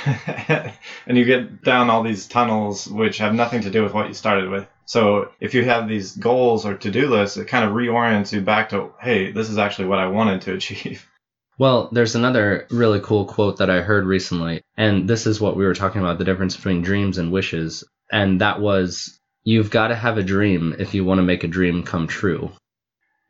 and 1.07 1.17
you 1.17 1.25
get 1.25 1.63
down 1.63 1.89
all 1.89 2.03
these 2.03 2.27
tunnels 2.27 2.87
which 2.87 3.19
have 3.19 3.35
nothing 3.35 3.63
to 3.63 3.71
do 3.71 3.83
with 3.83 3.95
what 3.95 4.09
you 4.09 4.15
started 4.15 4.51
with. 4.51 4.67
So 4.85 5.31
if 5.41 5.55
you 5.55 5.65
have 5.65 5.89
these 5.89 6.17
goals 6.17 6.67
or 6.67 6.75
to 6.75 6.91
do 6.91 7.09
lists, 7.09 7.39
it 7.39 7.49
kind 7.49 7.65
of 7.65 7.73
reorients 7.73 8.33
you 8.33 8.43
back 8.43 8.71
to, 8.71 8.91
hey, 9.01 9.33
this 9.33 9.49
is 9.49 9.57
actually 9.57 9.89
what 9.89 10.01
I 10.01 10.09
wanted 10.09 10.43
to 10.43 10.55
achieve. 10.59 11.08
Well, 11.59 11.89
there's 11.93 12.15
another 12.15 12.67
really 12.71 13.01
cool 13.01 13.25
quote 13.25 13.57
that 13.59 13.71
I 13.71 13.81
heard 13.81 14.07
recently, 14.07 14.63
and 14.77 15.09
this 15.09 15.27
is 15.27 15.41
what 15.41 15.57
we 15.57 15.65
were 15.65 15.75
talking 15.75 16.01
about 16.01 16.19
the 16.19 16.25
difference 16.25 16.57
between 16.57 16.83
dreams 16.83 17.19
and 17.19 17.33
wishes. 17.33 17.85
And 18.11 18.41
that 18.41 18.61
was 18.61 19.19
You've 19.49 19.71
got 19.71 19.89
to 19.89 19.95
have 19.95 20.19
a 20.19 20.23
dream 20.23 20.77
if 20.79 20.93
you 20.93 21.07
want 21.07 21.21
to 21.21 21.23
make 21.23 21.43
a 21.43 21.49
dream 21.49 21.83
come 21.83 22.07
true. 22.07 22.53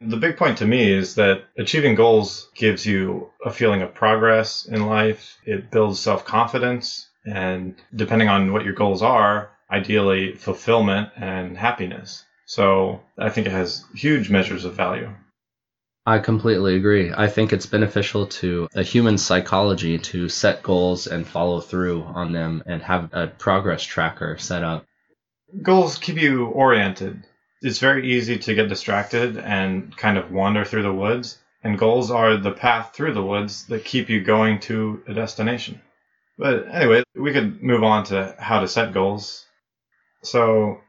The 0.01 0.17
big 0.17 0.37
point 0.37 0.59
to 0.59 0.67
me 0.67 0.91
is 0.93 1.15
that 1.15 1.45
achieving 1.57 1.95
goals 1.95 2.49
gives 2.57 2.85
you 2.85 3.31
a 3.45 3.53
feeling 3.53 3.83
of 3.83 3.95
progress 3.95 4.67
in 4.67 4.87
life. 4.87 5.39
It 5.45 5.71
builds 5.71 6.01
self 6.01 6.25
confidence. 6.25 7.09
And 7.25 7.77
depending 7.95 8.29
on 8.29 8.53
what 8.53 8.65
your 8.65 8.75
goals 8.75 9.01
are, 9.01 9.51
ideally 9.71 10.35
fulfillment 10.35 11.11
and 11.17 11.57
happiness. 11.57 12.25
So 12.47 13.01
I 13.17 13.31
think 13.31 13.47
it 13.47 13.53
has 13.53 13.85
huge 13.95 14.29
measures 14.29 14.65
of 14.65 14.75
value. 14.75 15.15
I 16.09 16.19
completely 16.19 16.77
agree. 16.77 17.13
I 17.15 17.29
think 17.29 17.53
it's 17.53 17.67
beneficial 17.67 18.27
to 18.27 18.69
a 18.75 18.83
human 18.83 19.19
psychology 19.19 19.99
to 19.99 20.29
set 20.29 20.63
goals 20.63 21.07
and 21.07 21.27
follow 21.27 21.61
through 21.61 22.03
on 22.03 22.33
them 22.33 22.63
and 22.67 22.83
have 22.83 23.11
a 23.13 23.27
progress 23.27 23.83
tracker 23.83 24.39
set 24.39 24.63
up 24.63 24.87
goals 25.63 25.99
keep 25.99 26.21
you 26.21 26.47
oriented. 26.47 27.25
It's 27.63 27.79
very 27.79 28.13
easy 28.13 28.39
to 28.39 28.55
get 28.55 28.69
distracted 28.69 29.37
and 29.37 29.97
kind 29.97 30.19
of 30.19 30.31
wander 30.31 30.65
through 30.65 30.83
the 30.83 30.93
woods, 30.93 31.39
and 31.65 31.79
goals 31.79 32.11
are 32.11 32.37
the 32.37 32.53
path 32.53 32.93
through 32.95 33.15
the 33.15 33.25
woods 33.25 33.67
that 33.67 33.85
keep 33.85 34.09
you 34.09 34.23
going 34.23 34.61
to 34.61 35.03
a 35.09 35.15
destination. 35.15 35.81
But 36.37 36.69
anyway, 36.69 37.03
we 37.17 37.33
could 37.33 37.63
move 37.63 37.83
on 37.83 38.05
to 38.05 38.37
how 38.39 38.61
to 38.61 38.69
set 38.69 38.93
goals. 38.93 39.45
So, 40.23 40.81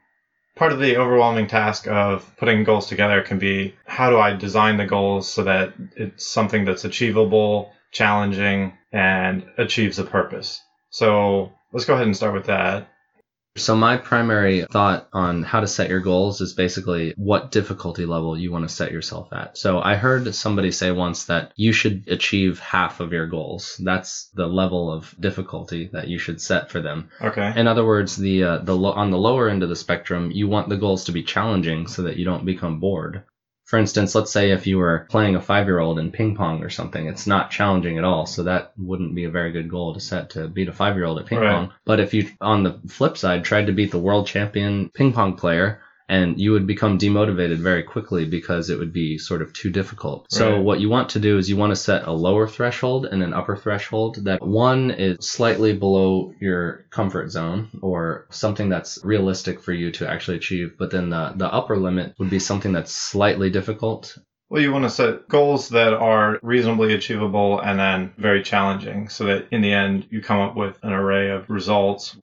part 0.59 0.73
of 0.73 0.79
the 0.79 0.97
overwhelming 0.97 1.47
task 1.47 1.87
of 1.87 2.29
putting 2.35 2.65
goals 2.65 2.87
together 2.87 3.21
can 3.21 3.39
be 3.39 3.73
how 3.85 4.09
do 4.09 4.19
I 4.19 4.33
design 4.35 4.75
the 4.75 4.85
goals 4.85 5.25
so 5.25 5.45
that 5.45 5.73
it's 5.95 6.27
something 6.27 6.65
that's 6.65 6.83
achievable, 6.83 7.71
challenging, 7.91 8.73
and 8.91 9.45
achieves 9.57 9.99
a 9.99 10.03
purpose. 10.03 10.61
So, 10.89 11.53
let's 11.71 11.85
go 11.85 11.93
ahead 11.93 12.07
and 12.07 12.15
start 12.15 12.33
with 12.33 12.47
that. 12.47 12.89
So, 13.59 13.75
my 13.75 13.97
primary 13.97 14.65
thought 14.65 15.07
on 15.13 15.43
how 15.43 15.59
to 15.59 15.67
set 15.67 15.89
your 15.89 15.99
goals 15.99 16.41
is 16.41 16.53
basically 16.53 17.13
what 17.17 17.51
difficulty 17.51 18.05
level 18.05 18.37
you 18.37 18.51
want 18.51 18.67
to 18.67 18.73
set 18.73 18.91
yourself 18.91 19.31
at. 19.31 19.57
So, 19.57 19.79
I 19.79 19.95
heard 19.95 20.33
somebody 20.33 20.71
say 20.71 20.91
once 20.91 21.25
that 21.25 21.51
you 21.55 21.71
should 21.71 22.05
achieve 22.07 22.59
half 22.59 22.99
of 22.99 23.13
your 23.13 23.27
goals. 23.27 23.79
That's 23.83 24.29
the 24.33 24.47
level 24.47 24.91
of 24.91 25.13
difficulty 25.19 25.89
that 25.93 26.07
you 26.07 26.17
should 26.17 26.41
set 26.41 26.71
for 26.71 26.81
them. 26.81 27.09
Okay. 27.21 27.53
In 27.55 27.67
other 27.67 27.85
words, 27.85 28.15
the 28.15 28.43
uh, 28.43 28.57
the 28.59 28.75
lo- 28.75 28.93
on 28.93 29.11
the 29.11 29.17
lower 29.17 29.49
end 29.49 29.63
of 29.63 29.69
the 29.69 29.75
spectrum, 29.75 30.31
you 30.31 30.47
want 30.47 30.69
the 30.69 30.77
goals 30.77 31.05
to 31.05 31.11
be 31.11 31.23
challenging 31.23 31.87
so 31.87 32.03
that 32.03 32.17
you 32.17 32.25
don't 32.25 32.45
become 32.45 32.79
bored. 32.79 33.23
For 33.69 33.77
instance, 33.77 34.15
let's 34.15 34.31
say 34.31 34.49
if 34.49 34.65
you 34.65 34.79
were 34.79 35.05
playing 35.11 35.35
a 35.35 35.41
five 35.41 35.67
year 35.67 35.77
old 35.77 35.99
in 35.99 36.11
ping 36.11 36.35
pong 36.35 36.63
or 36.63 36.71
something, 36.71 37.05
it's 37.05 37.27
not 37.27 37.51
challenging 37.51 37.99
at 37.99 38.03
all. 38.03 38.25
So 38.25 38.41
that 38.41 38.73
wouldn't 38.79 39.13
be 39.13 39.25
a 39.25 39.29
very 39.29 39.51
good 39.51 39.69
goal 39.69 39.93
to 39.93 39.99
set 39.99 40.31
to 40.31 40.47
beat 40.47 40.69
a 40.69 40.73
five 40.73 40.95
year 40.95 41.05
old 41.05 41.19
at 41.19 41.27
ping 41.27 41.37
right. 41.37 41.51
pong. 41.51 41.73
But 41.85 41.99
if 41.99 42.15
you, 42.15 42.31
on 42.41 42.63
the 42.63 42.81
flip 42.87 43.15
side, 43.15 43.43
tried 43.43 43.67
to 43.67 43.71
beat 43.71 43.91
the 43.91 43.99
world 43.99 44.25
champion 44.25 44.89
ping 44.89 45.13
pong 45.13 45.35
player, 45.35 45.81
and 46.09 46.39
you 46.39 46.51
would 46.51 46.65
become 46.65 46.97
demotivated 46.97 47.57
very 47.57 47.83
quickly 47.83 48.25
because 48.25 48.69
it 48.69 48.79
would 48.79 48.91
be 48.91 49.17
sort 49.19 49.43
of 49.43 49.53
too 49.53 49.69
difficult. 49.69 50.21
Right. 50.21 50.39
So 50.39 50.61
what 50.61 50.79
you 50.79 50.89
want 50.89 51.09
to 51.09 51.19
do 51.19 51.37
is 51.37 51.49
you 51.49 51.55
want 51.55 51.71
to 51.71 51.75
set 51.75 52.07
a 52.07 52.11
lower 52.11 52.47
threshold 52.47 53.05
and 53.05 53.21
an 53.21 53.33
upper 53.33 53.55
threshold 53.55 54.25
that 54.25 54.45
one 54.45 54.91
is 54.91 55.17
slightly 55.25 55.73
below 55.73 56.33
your 56.41 56.85
comfort 56.89 57.29
zone 57.29 57.69
or 57.81 58.25
something 58.31 58.69
that's 58.69 58.99
realistic 59.03 59.61
for 59.61 59.71
you 59.71 59.91
to 59.91 60.09
actually 60.09 60.37
achieve, 60.37 60.75
but 60.79 60.89
then 60.89 61.09
the, 61.09 61.33
the 61.35 61.53
upper 61.53 61.77
limit 61.77 62.15
would 62.17 62.31
be 62.31 62.39
something 62.39 62.73
that's 62.73 62.91
slightly 62.91 63.49
difficult 63.49 64.17
well, 64.49 64.63
you 64.63 64.71
want 64.71 64.85
to 64.85 64.89
set 64.89 65.27
goals 65.27 65.69
that 65.69 65.93
are 65.93 66.39
reasonably 66.41 66.95
achievable 66.95 67.59
and 67.59 67.79
then 67.79 68.13
very 68.17 68.41
challenging 68.41 69.07
so 69.07 69.25
that 69.25 69.47
in 69.51 69.61
the 69.61 69.71
end 69.71 70.07
you 70.09 70.21
come 70.21 70.39
up 70.39 70.55
with 70.55 70.79
an 70.81 70.91
array 70.91 71.29
of 71.29 71.47
results 71.51 72.17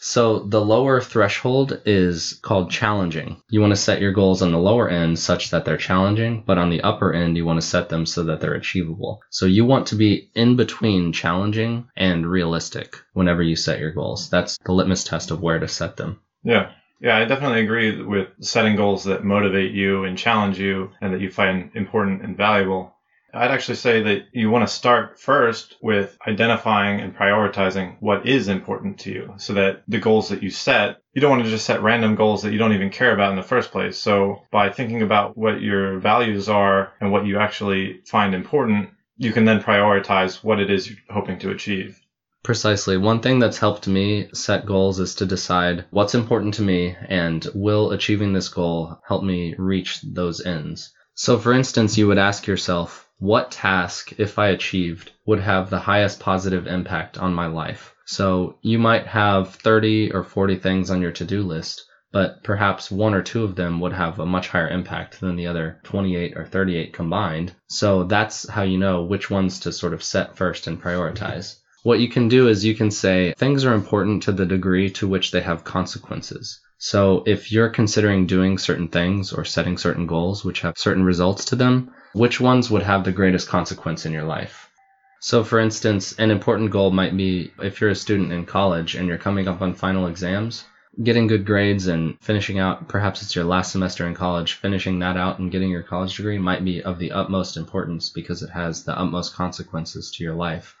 so 0.00 0.40
the 0.40 0.60
lower 0.60 1.00
threshold 1.00 1.80
is 1.84 2.38
called 2.42 2.70
challenging. 2.70 3.42
You 3.50 3.60
want 3.60 3.72
to 3.72 3.76
set 3.76 4.00
your 4.00 4.12
goals 4.12 4.42
on 4.42 4.52
the 4.52 4.58
lower 4.58 4.88
end 4.88 5.18
such 5.18 5.50
that 5.50 5.64
they're 5.64 5.76
challenging, 5.76 6.44
but 6.46 6.56
on 6.56 6.70
the 6.70 6.82
upper 6.82 7.12
end, 7.12 7.36
you 7.36 7.44
want 7.44 7.60
to 7.60 7.66
set 7.66 7.88
them 7.88 8.06
so 8.06 8.22
that 8.24 8.40
they're 8.40 8.54
achievable. 8.54 9.20
So 9.30 9.46
you 9.46 9.64
want 9.64 9.88
to 9.88 9.96
be 9.96 10.30
in 10.34 10.56
between 10.56 11.12
challenging 11.12 11.88
and 11.96 12.30
realistic 12.30 12.96
whenever 13.12 13.42
you 13.42 13.56
set 13.56 13.80
your 13.80 13.92
goals. 13.92 14.30
That's 14.30 14.56
the 14.64 14.72
litmus 14.72 15.04
test 15.04 15.30
of 15.30 15.42
where 15.42 15.58
to 15.58 15.68
set 15.68 15.96
them. 15.96 16.20
Yeah. 16.44 16.70
Yeah, 17.00 17.16
I 17.16 17.24
definitely 17.26 17.62
agree 17.62 18.02
with 18.02 18.28
setting 18.40 18.74
goals 18.74 19.04
that 19.04 19.24
motivate 19.24 19.72
you 19.72 20.04
and 20.04 20.18
challenge 20.18 20.58
you 20.58 20.90
and 21.00 21.14
that 21.14 21.20
you 21.20 21.30
find 21.30 21.70
important 21.74 22.22
and 22.22 22.36
valuable. 22.36 22.94
I'd 23.38 23.52
actually 23.52 23.76
say 23.76 24.02
that 24.02 24.26
you 24.32 24.50
want 24.50 24.66
to 24.66 24.74
start 24.74 25.20
first 25.20 25.76
with 25.80 26.18
identifying 26.26 27.00
and 27.00 27.16
prioritizing 27.16 27.96
what 28.00 28.26
is 28.26 28.48
important 28.48 28.98
to 29.00 29.12
you 29.12 29.34
so 29.36 29.54
that 29.54 29.82
the 29.86 29.98
goals 29.98 30.28
that 30.30 30.42
you 30.42 30.50
set, 30.50 31.00
you 31.12 31.20
don't 31.20 31.30
want 31.30 31.44
to 31.44 31.50
just 31.50 31.64
set 31.64 31.82
random 31.82 32.16
goals 32.16 32.42
that 32.42 32.52
you 32.52 32.58
don't 32.58 32.72
even 32.72 32.90
care 32.90 33.14
about 33.14 33.30
in 33.30 33.36
the 33.36 33.42
first 33.42 33.70
place. 33.70 33.96
So 33.96 34.42
by 34.50 34.70
thinking 34.70 35.02
about 35.02 35.38
what 35.38 35.60
your 35.60 36.00
values 36.00 36.48
are 36.48 36.92
and 37.00 37.12
what 37.12 37.26
you 37.26 37.38
actually 37.38 38.00
find 38.06 38.34
important, 38.34 38.90
you 39.16 39.32
can 39.32 39.44
then 39.44 39.60
prioritize 39.60 40.42
what 40.42 40.58
it 40.58 40.70
is 40.70 40.88
you're 40.88 40.98
hoping 41.08 41.38
to 41.40 41.50
achieve. 41.50 42.00
Precisely. 42.42 42.96
One 42.96 43.20
thing 43.20 43.38
that's 43.38 43.58
helped 43.58 43.86
me 43.86 44.28
set 44.32 44.66
goals 44.66 45.00
is 45.00 45.16
to 45.16 45.26
decide 45.26 45.84
what's 45.90 46.14
important 46.14 46.54
to 46.54 46.62
me 46.62 46.96
and 47.08 47.46
will 47.54 47.92
achieving 47.92 48.32
this 48.32 48.48
goal 48.48 49.00
help 49.06 49.22
me 49.22 49.54
reach 49.58 50.00
those 50.02 50.44
ends. 50.44 50.92
So, 51.14 51.38
for 51.38 51.52
instance, 51.52 51.98
you 51.98 52.06
would 52.06 52.18
ask 52.18 52.46
yourself, 52.46 53.07
what 53.20 53.50
task, 53.50 54.12
if 54.18 54.38
I 54.38 54.48
achieved, 54.48 55.10
would 55.26 55.40
have 55.40 55.70
the 55.70 55.80
highest 55.80 56.20
positive 56.20 56.68
impact 56.68 57.18
on 57.18 57.34
my 57.34 57.46
life? 57.46 57.92
So, 58.04 58.58
you 58.62 58.78
might 58.78 59.06
have 59.08 59.54
30 59.56 60.12
or 60.12 60.22
40 60.22 60.56
things 60.56 60.90
on 60.90 61.02
your 61.02 61.10
to 61.12 61.24
do 61.24 61.42
list, 61.42 61.84
but 62.12 62.44
perhaps 62.44 62.92
one 62.92 63.14
or 63.14 63.22
two 63.22 63.42
of 63.42 63.56
them 63.56 63.80
would 63.80 63.92
have 63.92 64.20
a 64.20 64.24
much 64.24 64.48
higher 64.48 64.68
impact 64.68 65.20
than 65.20 65.34
the 65.34 65.48
other 65.48 65.80
28 65.82 66.36
or 66.36 66.46
38 66.46 66.92
combined. 66.92 67.52
So, 67.66 68.04
that's 68.04 68.48
how 68.48 68.62
you 68.62 68.78
know 68.78 69.02
which 69.02 69.30
ones 69.30 69.58
to 69.60 69.72
sort 69.72 69.94
of 69.94 70.02
set 70.02 70.36
first 70.36 70.68
and 70.68 70.80
prioritize. 70.80 71.56
What 71.82 72.00
you 72.00 72.08
can 72.08 72.28
do 72.28 72.48
is 72.48 72.64
you 72.64 72.74
can 72.74 72.90
say 72.90 73.34
things 73.36 73.64
are 73.64 73.74
important 73.74 74.22
to 74.24 74.32
the 74.32 74.46
degree 74.46 74.90
to 74.90 75.08
which 75.08 75.32
they 75.32 75.40
have 75.40 75.64
consequences. 75.64 76.60
So 76.80 77.24
if 77.26 77.50
you're 77.50 77.70
considering 77.70 78.26
doing 78.26 78.56
certain 78.56 78.86
things 78.86 79.32
or 79.32 79.44
setting 79.44 79.76
certain 79.76 80.06
goals 80.06 80.44
which 80.44 80.60
have 80.60 80.78
certain 80.78 81.02
results 81.02 81.44
to 81.46 81.56
them, 81.56 81.90
which 82.12 82.40
ones 82.40 82.70
would 82.70 82.82
have 82.82 83.02
the 83.02 83.10
greatest 83.10 83.48
consequence 83.48 84.06
in 84.06 84.12
your 84.12 84.22
life? 84.22 84.70
So 85.18 85.42
for 85.42 85.58
instance, 85.58 86.12
an 86.20 86.30
important 86.30 86.70
goal 86.70 86.92
might 86.92 87.16
be 87.16 87.50
if 87.60 87.80
you're 87.80 87.90
a 87.90 87.96
student 87.96 88.32
in 88.32 88.46
college 88.46 88.94
and 88.94 89.08
you're 89.08 89.18
coming 89.18 89.48
up 89.48 89.60
on 89.60 89.74
final 89.74 90.06
exams, 90.06 90.66
getting 91.02 91.26
good 91.26 91.44
grades 91.44 91.88
and 91.88 92.16
finishing 92.20 92.60
out, 92.60 92.86
perhaps 92.86 93.22
it's 93.22 93.34
your 93.34 93.44
last 93.44 93.72
semester 93.72 94.06
in 94.06 94.14
college, 94.14 94.52
finishing 94.52 95.00
that 95.00 95.16
out 95.16 95.40
and 95.40 95.50
getting 95.50 95.70
your 95.70 95.82
college 95.82 96.16
degree 96.16 96.38
might 96.38 96.64
be 96.64 96.80
of 96.80 97.00
the 97.00 97.10
utmost 97.10 97.56
importance 97.56 98.08
because 98.08 98.40
it 98.40 98.50
has 98.50 98.84
the 98.84 98.96
utmost 98.96 99.34
consequences 99.34 100.12
to 100.12 100.22
your 100.22 100.34
life 100.34 100.76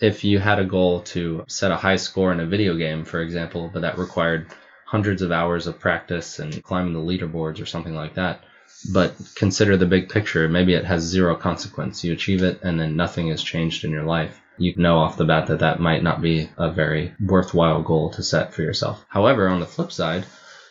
if 0.00 0.24
you 0.24 0.40
had 0.40 0.58
a 0.58 0.64
goal 0.64 1.00
to 1.00 1.44
set 1.46 1.70
a 1.70 1.76
high 1.76 1.94
score 1.94 2.32
in 2.32 2.40
a 2.40 2.46
video 2.46 2.76
game, 2.76 3.04
for 3.04 3.20
example, 3.20 3.70
but 3.72 3.82
that 3.82 3.98
required 3.98 4.48
hundreds 4.92 5.22
of 5.22 5.32
hours 5.32 5.66
of 5.66 5.80
practice 5.80 6.38
and 6.38 6.62
climbing 6.62 6.92
the 6.92 7.00
leaderboards 7.00 7.62
or 7.62 7.64
something 7.64 7.94
like 7.94 8.14
that, 8.16 8.44
but 8.92 9.14
consider 9.34 9.74
the 9.74 9.86
big 9.86 10.10
picture, 10.10 10.46
maybe 10.48 10.74
it 10.74 10.84
has 10.84 11.02
zero 11.02 11.34
consequence. 11.34 12.04
You 12.04 12.12
achieve 12.12 12.42
it 12.42 12.60
and 12.62 12.78
then 12.78 12.94
nothing 12.94 13.28
has 13.28 13.42
changed 13.42 13.84
in 13.84 13.90
your 13.90 14.04
life. 14.04 14.38
You 14.58 14.74
know 14.76 14.98
off 14.98 15.16
the 15.16 15.24
bat 15.24 15.46
that 15.46 15.60
that 15.60 15.80
might 15.80 16.02
not 16.02 16.20
be 16.20 16.50
a 16.58 16.70
very 16.70 17.14
worthwhile 17.18 17.80
goal 17.80 18.10
to 18.10 18.22
set 18.22 18.52
for 18.52 18.60
yourself. 18.60 19.02
However, 19.08 19.48
on 19.48 19.60
the 19.60 19.66
flip 19.74 19.92
side, 19.92 20.26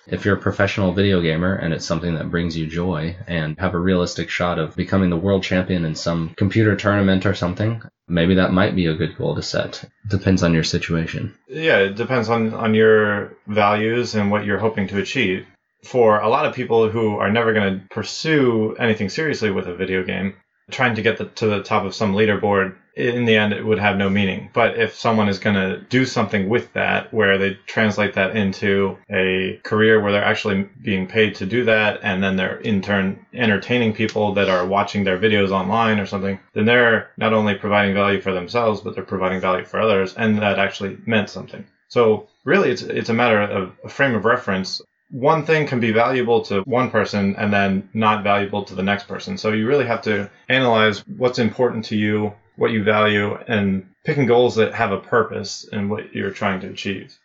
if 0.07 0.25
you're 0.25 0.35
a 0.35 0.41
professional 0.41 0.93
video 0.93 1.21
gamer 1.21 1.55
and 1.55 1.73
it's 1.73 1.85
something 1.85 2.15
that 2.15 2.31
brings 2.31 2.57
you 2.57 2.67
joy 2.67 3.15
and 3.27 3.57
have 3.59 3.73
a 3.73 3.79
realistic 3.79 4.29
shot 4.29 4.59
of 4.59 4.75
becoming 4.75 5.09
the 5.09 5.17
world 5.17 5.43
champion 5.43 5.85
in 5.85 5.95
some 5.95 6.33
computer 6.37 6.75
tournament 6.75 7.25
or 7.25 7.33
something, 7.33 7.81
maybe 8.07 8.35
that 8.35 8.53
might 8.53 8.75
be 8.75 8.87
a 8.87 8.95
good 8.95 9.17
goal 9.17 9.35
to 9.35 9.41
set. 9.41 9.83
Depends 10.07 10.43
on 10.43 10.53
your 10.53 10.63
situation. 10.63 11.33
Yeah, 11.47 11.79
it 11.79 11.95
depends 11.95 12.29
on, 12.29 12.53
on 12.53 12.73
your 12.73 13.33
values 13.47 14.15
and 14.15 14.31
what 14.31 14.45
you're 14.45 14.59
hoping 14.59 14.87
to 14.89 14.99
achieve. 14.99 15.45
For 15.83 16.19
a 16.19 16.29
lot 16.29 16.45
of 16.45 16.53
people 16.53 16.89
who 16.89 17.17
are 17.17 17.31
never 17.31 17.53
going 17.53 17.79
to 17.79 17.87
pursue 17.89 18.75
anything 18.77 19.09
seriously 19.09 19.49
with 19.49 19.67
a 19.67 19.75
video 19.75 20.03
game, 20.03 20.35
trying 20.71 20.95
to 20.95 21.01
get 21.01 21.17
the, 21.17 21.25
to 21.25 21.47
the 21.47 21.63
top 21.63 21.85
of 21.85 21.95
some 21.95 22.13
leaderboard 22.13 22.75
in 22.95 23.25
the 23.25 23.35
end 23.35 23.53
it 23.53 23.65
would 23.65 23.79
have 23.79 23.97
no 23.97 24.09
meaning. 24.09 24.49
But 24.53 24.77
if 24.77 24.95
someone 24.95 25.29
is 25.29 25.39
going 25.39 25.55
to 25.55 25.79
do 25.89 26.05
something 26.05 26.49
with 26.49 26.73
that 26.73 27.13
where 27.13 27.37
they 27.37 27.53
translate 27.65 28.13
that 28.15 28.35
into 28.35 28.97
a 29.09 29.59
career 29.63 30.01
where 30.01 30.11
they're 30.11 30.23
actually 30.23 30.69
being 30.81 31.07
paid 31.07 31.35
to 31.35 31.45
do 31.45 31.63
that 31.65 31.99
and 32.03 32.21
then 32.21 32.35
they're 32.35 32.57
in 32.57 32.81
turn 32.81 33.25
entertaining 33.33 33.93
people 33.93 34.33
that 34.33 34.49
are 34.49 34.65
watching 34.65 35.03
their 35.03 35.17
videos 35.17 35.51
online 35.51 35.99
or 35.99 36.05
something 36.05 36.39
then 36.53 36.65
they're 36.65 37.11
not 37.17 37.33
only 37.33 37.55
providing 37.55 37.93
value 37.93 38.19
for 38.19 38.33
themselves 38.33 38.81
but 38.81 38.93
they're 38.93 39.03
providing 39.03 39.39
value 39.39 39.65
for 39.65 39.79
others 39.79 40.13
and 40.15 40.37
that 40.39 40.59
actually 40.59 40.97
meant 41.05 41.29
something. 41.29 41.65
So 41.87 42.27
really 42.43 42.71
it's 42.71 42.81
it's 42.81 43.09
a 43.09 43.13
matter 43.13 43.39
of 43.41 43.71
a 43.83 43.89
frame 43.89 44.15
of 44.15 44.25
reference 44.25 44.81
one 45.11 45.45
thing 45.45 45.67
can 45.67 45.79
be 45.79 45.91
valuable 45.91 46.41
to 46.43 46.61
one 46.61 46.89
person 46.89 47.35
and 47.35 47.51
then 47.51 47.89
not 47.93 48.23
valuable 48.23 48.63
to 48.63 48.75
the 48.75 48.83
next 48.83 49.07
person. 49.07 49.37
So 49.37 49.51
you 49.51 49.67
really 49.67 49.85
have 49.85 50.01
to 50.03 50.29
analyze 50.47 51.05
what's 51.05 51.39
important 51.39 51.85
to 51.85 51.97
you, 51.97 52.33
what 52.55 52.71
you 52.71 52.83
value, 52.83 53.35
and 53.47 53.87
picking 54.05 54.25
goals 54.25 54.55
that 54.55 54.73
have 54.73 54.91
a 54.91 54.99
purpose 54.99 55.65
in 55.65 55.89
what 55.89 56.15
you're 56.15 56.31
trying 56.31 56.61
to 56.61 56.69
achieve. 56.69 57.17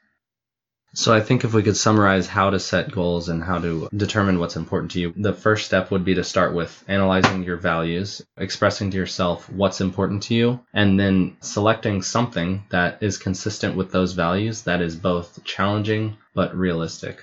So 0.94 1.12
I 1.12 1.20
think 1.20 1.44
if 1.44 1.52
we 1.52 1.62
could 1.62 1.76
summarize 1.76 2.26
how 2.26 2.50
to 2.50 2.58
set 2.58 2.90
goals 2.90 3.28
and 3.28 3.44
how 3.44 3.58
to 3.58 3.88
determine 3.94 4.38
what's 4.38 4.56
important 4.56 4.92
to 4.92 5.00
you, 5.00 5.12
the 5.14 5.34
first 5.34 5.66
step 5.66 5.90
would 5.90 6.06
be 6.06 6.14
to 6.14 6.24
start 6.24 6.54
with 6.54 6.82
analyzing 6.88 7.44
your 7.44 7.58
values, 7.58 8.22
expressing 8.38 8.90
to 8.90 8.96
yourself 8.96 9.48
what's 9.50 9.82
important 9.82 10.22
to 10.24 10.34
you, 10.34 10.60
and 10.72 10.98
then 10.98 11.36
selecting 11.40 12.00
something 12.00 12.64
that 12.70 13.02
is 13.02 13.18
consistent 13.18 13.76
with 13.76 13.92
those 13.92 14.14
values 14.14 14.62
that 14.62 14.80
is 14.80 14.96
both 14.96 15.44
challenging 15.44 16.16
but 16.34 16.56
realistic. 16.56 17.22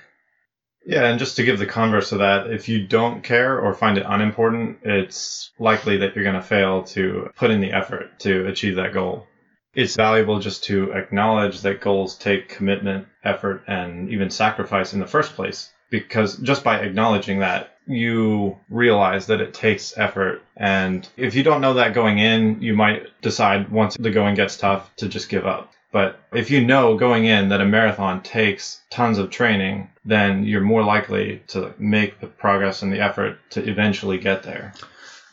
Yeah, 0.86 1.06
and 1.06 1.18
just 1.18 1.36
to 1.36 1.44
give 1.44 1.58
the 1.58 1.66
converse 1.66 2.12
of 2.12 2.18
that, 2.18 2.50
if 2.50 2.68
you 2.68 2.86
don't 2.86 3.22
care 3.22 3.58
or 3.58 3.72
find 3.72 3.96
it 3.96 4.04
unimportant, 4.06 4.78
it's 4.82 5.50
likely 5.58 5.96
that 5.98 6.14
you're 6.14 6.24
going 6.24 6.36
to 6.36 6.42
fail 6.42 6.82
to 6.84 7.30
put 7.36 7.50
in 7.50 7.60
the 7.60 7.72
effort 7.72 8.18
to 8.20 8.46
achieve 8.46 8.76
that 8.76 8.92
goal. 8.92 9.26
It's 9.74 9.96
valuable 9.96 10.38
just 10.40 10.64
to 10.64 10.92
acknowledge 10.92 11.62
that 11.62 11.80
goals 11.80 12.16
take 12.16 12.48
commitment, 12.48 13.08
effort, 13.24 13.64
and 13.66 14.10
even 14.10 14.30
sacrifice 14.30 14.92
in 14.92 15.00
the 15.00 15.06
first 15.06 15.34
place. 15.34 15.72
Because 15.90 16.36
just 16.38 16.62
by 16.62 16.80
acknowledging 16.80 17.40
that, 17.40 17.70
you 17.86 18.58
realize 18.68 19.26
that 19.26 19.40
it 19.40 19.54
takes 19.54 19.96
effort. 19.96 20.42
And 20.56 21.08
if 21.16 21.34
you 21.34 21.42
don't 21.42 21.60
know 21.60 21.74
that 21.74 21.94
going 21.94 22.18
in, 22.18 22.62
you 22.62 22.74
might 22.74 23.08
decide 23.20 23.70
once 23.70 23.96
the 23.96 24.10
going 24.10 24.34
gets 24.34 24.56
tough 24.56 24.94
to 24.96 25.08
just 25.08 25.28
give 25.28 25.46
up. 25.46 25.72
But 25.94 26.18
if 26.32 26.50
you 26.50 26.66
know 26.66 26.96
going 26.96 27.24
in 27.24 27.50
that 27.50 27.60
a 27.60 27.64
marathon 27.64 28.20
takes 28.20 28.82
tons 28.90 29.16
of 29.16 29.30
training, 29.30 29.90
then 30.04 30.42
you're 30.42 30.60
more 30.60 30.82
likely 30.82 31.42
to 31.46 31.72
make 31.78 32.18
the 32.18 32.26
progress 32.26 32.82
and 32.82 32.92
the 32.92 32.98
effort 32.98 33.38
to 33.50 33.62
eventually 33.62 34.18
get 34.18 34.42
there. 34.42 34.72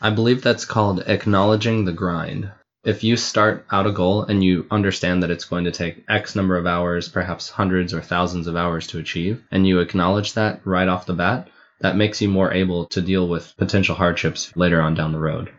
I 0.00 0.10
believe 0.10 0.40
that's 0.40 0.64
called 0.64 1.00
acknowledging 1.00 1.84
the 1.84 1.92
grind. 1.92 2.48
If 2.84 3.02
you 3.02 3.16
start 3.16 3.66
out 3.72 3.88
a 3.88 3.90
goal 3.90 4.22
and 4.22 4.44
you 4.44 4.64
understand 4.70 5.24
that 5.24 5.32
it's 5.32 5.46
going 5.46 5.64
to 5.64 5.72
take 5.72 6.04
X 6.08 6.36
number 6.36 6.56
of 6.56 6.64
hours, 6.64 7.08
perhaps 7.08 7.50
hundreds 7.50 7.92
or 7.92 8.00
thousands 8.00 8.46
of 8.46 8.54
hours 8.54 8.86
to 8.88 9.00
achieve, 9.00 9.42
and 9.50 9.66
you 9.66 9.80
acknowledge 9.80 10.34
that 10.34 10.60
right 10.64 10.86
off 10.86 11.06
the 11.06 11.12
bat, 11.12 11.48
that 11.80 11.96
makes 11.96 12.22
you 12.22 12.28
more 12.28 12.52
able 12.52 12.86
to 12.86 13.02
deal 13.02 13.26
with 13.26 13.52
potential 13.56 13.96
hardships 13.96 14.56
later 14.56 14.80
on 14.80 14.94
down 14.94 15.10
the 15.10 15.18
road. 15.18 15.50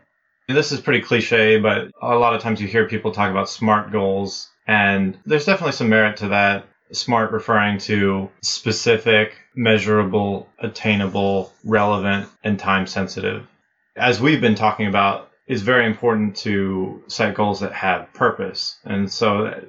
This 0.48 0.72
is 0.72 0.80
pretty 0.80 1.02
cliche, 1.02 1.58
but 1.58 1.90
a 2.00 2.16
lot 2.16 2.32
of 2.32 2.40
times 2.40 2.58
you 2.58 2.68
hear 2.68 2.88
people 2.88 3.12
talk 3.12 3.30
about 3.30 3.50
SMART 3.50 3.92
goals 3.92 4.48
and 4.66 5.18
there's 5.26 5.46
definitely 5.46 5.72
some 5.72 5.88
merit 5.88 6.18
to 6.18 6.28
that. 6.28 6.66
SMART 6.92 7.32
referring 7.32 7.78
to 7.78 8.30
specific, 8.42 9.36
measurable, 9.54 10.48
attainable, 10.58 11.52
relevant, 11.64 12.28
and 12.44 12.58
time 12.58 12.86
sensitive. 12.86 13.46
As 13.96 14.20
we've 14.20 14.40
been 14.40 14.54
talking 14.54 14.86
about, 14.86 15.30
is 15.46 15.62
very 15.62 15.86
important 15.86 16.36
to 16.36 17.02
set 17.06 17.34
goals 17.34 17.60
that 17.60 17.72
have 17.72 18.12
purpose. 18.14 18.78
And 18.84 19.10
so 19.10 19.62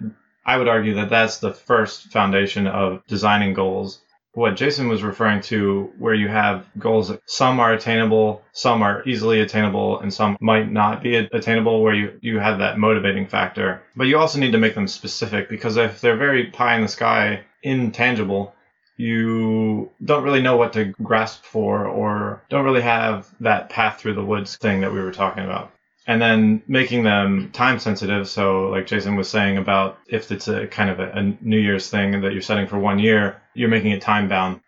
I 0.45 0.57
would 0.57 0.67
argue 0.67 0.95
that 0.95 1.09
that's 1.09 1.37
the 1.39 1.53
first 1.53 2.11
foundation 2.11 2.67
of 2.67 3.05
designing 3.07 3.53
goals 3.53 4.01
what 4.35 4.57
Jason 4.57 4.89
was 4.89 5.01
referring 5.01 5.39
to, 5.39 5.91
where 5.97 6.13
you 6.13 6.27
have 6.27 6.65
goals 6.77 7.07
that 7.07 7.21
some 7.25 7.59
are 7.59 7.73
attainable, 7.73 8.43
some 8.51 8.83
are 8.83 9.01
easily 9.07 9.39
attainable, 9.39 9.99
and 10.01 10.13
some 10.13 10.37
might 10.41 10.69
not 10.69 11.01
be 11.01 11.15
attainable, 11.15 11.81
where 11.81 11.93
you, 11.93 12.19
you 12.21 12.37
have 12.37 12.59
that 12.59 12.77
motivating 12.77 13.27
factor. 13.27 13.81
But 13.95 14.07
you 14.07 14.17
also 14.17 14.39
need 14.39 14.51
to 14.51 14.57
make 14.57 14.75
them 14.75 14.89
specific 14.89 15.47
because 15.47 15.77
if 15.77 16.01
they're 16.01 16.17
very 16.17 16.47
pie 16.47 16.75
in 16.75 16.81
the 16.81 16.87
sky, 16.89 17.45
intangible, 17.63 18.53
you 18.97 19.89
don't 20.03 20.23
really 20.23 20.41
know 20.41 20.57
what 20.57 20.73
to 20.73 20.85
grasp 20.85 21.43
for 21.43 21.85
or 21.85 22.43
don't 22.49 22.65
really 22.65 22.81
have 22.81 23.33
that 23.39 23.69
path 23.69 23.99
through 23.99 24.15
the 24.15 24.23
woods 24.23 24.57
thing 24.57 24.81
that 24.81 24.91
we 24.91 24.99
were 24.99 25.11
talking 25.11 25.43
about 25.43 25.71
and 26.07 26.21
then 26.21 26.61
making 26.67 27.03
them 27.03 27.49
time 27.51 27.79
sensitive. 27.79 28.27
So, 28.27 28.69
like 28.69 28.87
Jason 28.87 29.15
was 29.15 29.29
saying 29.29 29.57
about 29.57 29.97
if 30.07 30.31
it's 30.31 30.47
a 30.47 30.67
kind 30.67 30.89
of 30.89 30.99
a, 30.99 31.11
a, 31.11 31.23
New 31.41 31.57
Year's 31.57 31.89
thing 31.89 32.21
that 32.21 32.33
you're 32.33 32.41
setting 32.41 32.67
for 32.67 32.77
one 32.77 32.99
year, 32.99 33.41
you're 33.53 33.69
making 33.69 33.91
it 33.91 34.01
time 34.01 34.29
bound. 34.29 34.61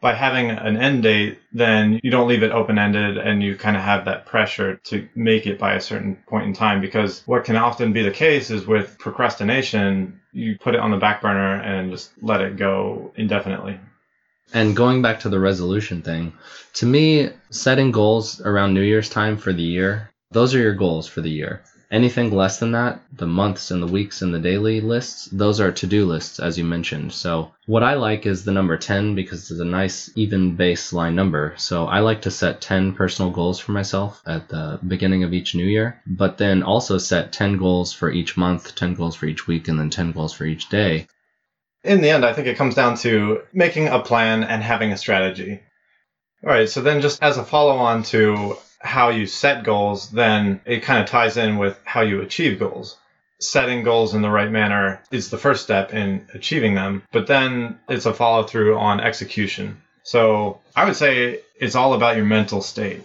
By 0.00 0.14
having 0.14 0.50
an 0.50 0.76
end 0.76 1.02
date, 1.02 1.40
then 1.52 1.98
you 2.04 2.10
don't 2.12 2.28
leave 2.28 2.44
it 2.44 2.52
open 2.52 2.78
ended 2.78 3.18
and 3.18 3.42
you 3.42 3.56
kind 3.56 3.76
of 3.76 3.82
have 3.82 4.04
that 4.04 4.26
pressure 4.26 4.76
to 4.84 5.08
make 5.16 5.46
it 5.46 5.58
by 5.58 5.74
a 5.74 5.80
certain 5.80 6.16
point 6.28 6.46
in 6.46 6.52
time. 6.52 6.80
Because 6.80 7.26
what 7.26 7.44
can 7.44 7.56
often 7.56 7.92
be 7.92 8.02
the 8.02 8.12
case 8.12 8.48
is 8.50 8.64
with 8.64 8.96
procrastination, 8.98 10.20
you 10.32 10.56
put 10.56 10.76
it 10.76 10.80
on 10.80 10.92
the 10.92 10.98
back 10.98 11.20
burner 11.20 11.60
and 11.60 11.90
just 11.90 12.12
let 12.22 12.40
it 12.40 12.56
go 12.56 13.12
indefinitely. 13.16 13.80
And 14.54 14.76
going 14.76 15.02
back 15.02 15.20
to 15.20 15.28
the 15.28 15.40
resolution 15.40 16.00
thing, 16.00 16.32
to 16.74 16.86
me, 16.86 17.30
setting 17.50 17.90
goals 17.90 18.40
around 18.40 18.74
New 18.74 18.82
Year's 18.82 19.10
time 19.10 19.36
for 19.36 19.52
the 19.52 19.64
year 19.64 20.10
Those 20.30 20.54
are 20.54 20.58
your 20.58 20.74
goals 20.74 21.08
for 21.08 21.22
the 21.22 21.30
year. 21.30 21.62
Anything 21.90 22.30
less 22.30 22.58
than 22.58 22.72
that, 22.72 23.00
the 23.14 23.26
months 23.26 23.70
and 23.70 23.82
the 23.82 23.86
weeks 23.86 24.20
and 24.20 24.34
the 24.34 24.38
daily 24.38 24.82
lists, 24.82 25.24
those 25.32 25.58
are 25.58 25.72
to 25.72 25.86
do 25.86 26.04
lists, 26.04 26.38
as 26.38 26.58
you 26.58 26.64
mentioned. 26.64 27.14
So, 27.14 27.54
what 27.64 27.82
I 27.82 27.94
like 27.94 28.26
is 28.26 28.44
the 28.44 28.52
number 28.52 28.76
10 28.76 29.14
because 29.14 29.50
it's 29.50 29.58
a 29.58 29.64
nice, 29.64 30.10
even 30.14 30.54
baseline 30.54 31.14
number. 31.14 31.54
So, 31.56 31.86
I 31.86 32.00
like 32.00 32.20
to 32.22 32.30
set 32.30 32.60
10 32.60 32.92
personal 32.92 33.30
goals 33.30 33.58
for 33.58 33.72
myself 33.72 34.20
at 34.26 34.50
the 34.50 34.78
beginning 34.86 35.24
of 35.24 35.32
each 35.32 35.54
new 35.54 35.64
year, 35.64 36.02
but 36.06 36.36
then 36.36 36.62
also 36.62 36.98
set 36.98 37.32
10 37.32 37.56
goals 37.56 37.94
for 37.94 38.10
each 38.10 38.36
month, 38.36 38.74
10 38.74 38.96
goals 38.96 39.16
for 39.16 39.24
each 39.24 39.46
week, 39.46 39.66
and 39.68 39.80
then 39.80 39.88
10 39.88 40.12
goals 40.12 40.34
for 40.34 40.44
each 40.44 40.68
day. 40.68 41.06
In 41.84 42.02
the 42.02 42.10
end, 42.10 42.26
I 42.26 42.34
think 42.34 42.48
it 42.48 42.58
comes 42.58 42.74
down 42.74 42.98
to 42.98 43.40
making 43.54 43.88
a 43.88 44.00
plan 44.00 44.44
and 44.44 44.62
having 44.62 44.92
a 44.92 44.98
strategy. 44.98 45.62
All 46.44 46.50
right, 46.50 46.68
so 46.68 46.82
then 46.82 47.00
just 47.00 47.22
as 47.22 47.38
a 47.38 47.44
follow 47.44 47.78
on 47.78 48.02
to 48.04 48.58
how 48.80 49.08
you 49.10 49.26
set 49.26 49.64
goals, 49.64 50.10
then 50.10 50.60
it 50.64 50.82
kind 50.82 51.02
of 51.02 51.08
ties 51.08 51.36
in 51.36 51.58
with 51.58 51.78
how 51.84 52.02
you 52.02 52.20
achieve 52.20 52.58
goals. 52.58 52.96
Setting 53.40 53.84
goals 53.84 54.14
in 54.14 54.22
the 54.22 54.30
right 54.30 54.50
manner 54.50 55.00
is 55.10 55.30
the 55.30 55.38
first 55.38 55.62
step 55.62 55.94
in 55.94 56.26
achieving 56.34 56.74
them, 56.74 57.02
but 57.12 57.26
then 57.26 57.78
it's 57.88 58.06
a 58.06 58.14
follow 58.14 58.42
through 58.42 58.76
on 58.76 59.00
execution. 59.00 59.80
So 60.02 60.60
I 60.74 60.84
would 60.84 60.96
say 60.96 61.40
it's 61.60 61.74
all 61.74 61.94
about 61.94 62.16
your 62.16 62.24
mental 62.24 62.62
state. 62.62 63.02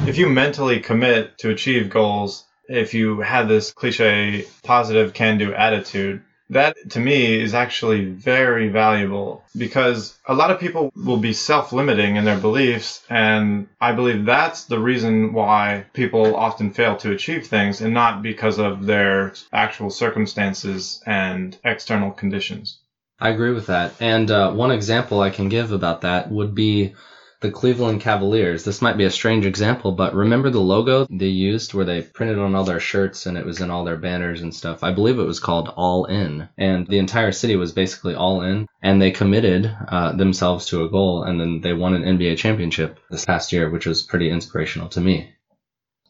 If 0.00 0.18
you 0.18 0.28
mentally 0.28 0.80
commit 0.80 1.38
to 1.38 1.50
achieve 1.50 1.90
goals, 1.90 2.44
if 2.68 2.94
you 2.94 3.20
have 3.20 3.48
this 3.48 3.72
cliche 3.72 4.46
positive 4.62 5.14
can 5.14 5.38
do 5.38 5.52
attitude, 5.52 6.22
that 6.50 6.76
to 6.90 7.00
me 7.00 7.40
is 7.40 7.54
actually 7.54 8.04
very 8.04 8.68
valuable 8.68 9.44
because 9.56 10.18
a 10.26 10.34
lot 10.34 10.50
of 10.50 10.60
people 10.60 10.92
will 10.94 11.16
be 11.16 11.32
self 11.32 11.72
limiting 11.72 12.16
in 12.16 12.24
their 12.24 12.38
beliefs. 12.38 13.02
And 13.08 13.68
I 13.80 13.92
believe 13.92 14.24
that's 14.24 14.64
the 14.64 14.78
reason 14.78 15.32
why 15.32 15.86
people 15.92 16.36
often 16.36 16.70
fail 16.70 16.96
to 16.98 17.12
achieve 17.12 17.46
things 17.46 17.80
and 17.80 17.94
not 17.94 18.22
because 18.22 18.58
of 18.58 18.86
their 18.86 19.34
actual 19.52 19.90
circumstances 19.90 21.02
and 21.06 21.56
external 21.64 22.10
conditions. 22.10 22.78
I 23.20 23.28
agree 23.28 23.52
with 23.52 23.66
that. 23.66 23.94
And 24.00 24.30
uh, 24.30 24.52
one 24.52 24.72
example 24.72 25.20
I 25.20 25.30
can 25.30 25.48
give 25.48 25.70
about 25.70 26.00
that 26.00 26.30
would 26.30 26.54
be 26.54 26.94
the 27.42 27.50
Cleveland 27.50 28.00
Cavaliers. 28.00 28.64
This 28.64 28.80
might 28.80 28.96
be 28.96 29.04
a 29.04 29.10
strange 29.10 29.44
example, 29.44 29.92
but 29.92 30.14
remember 30.14 30.48
the 30.48 30.60
logo 30.60 31.06
they 31.10 31.26
used 31.26 31.74
where 31.74 31.84
they 31.84 32.00
printed 32.00 32.38
on 32.38 32.54
all 32.54 32.64
their 32.64 32.80
shirts 32.80 33.26
and 33.26 33.36
it 33.36 33.44
was 33.44 33.60
in 33.60 33.70
all 33.70 33.84
their 33.84 33.96
banners 33.96 34.40
and 34.40 34.54
stuff? 34.54 34.82
I 34.82 34.92
believe 34.92 35.18
it 35.18 35.24
was 35.24 35.40
called 35.40 35.68
All 35.68 36.06
In. 36.06 36.48
And 36.56 36.86
the 36.86 36.98
entire 36.98 37.32
city 37.32 37.56
was 37.56 37.72
basically 37.72 38.14
all 38.14 38.42
in. 38.42 38.68
And 38.80 39.02
they 39.02 39.10
committed 39.10 39.70
uh, 39.88 40.12
themselves 40.12 40.66
to 40.66 40.84
a 40.84 40.88
goal 40.88 41.24
and 41.24 41.38
then 41.38 41.60
they 41.60 41.72
won 41.72 41.94
an 41.94 42.18
NBA 42.18 42.38
championship 42.38 42.98
this 43.10 43.24
past 43.24 43.52
year, 43.52 43.68
which 43.68 43.86
was 43.86 44.02
pretty 44.02 44.30
inspirational 44.30 44.88
to 44.90 45.00
me. 45.00 45.34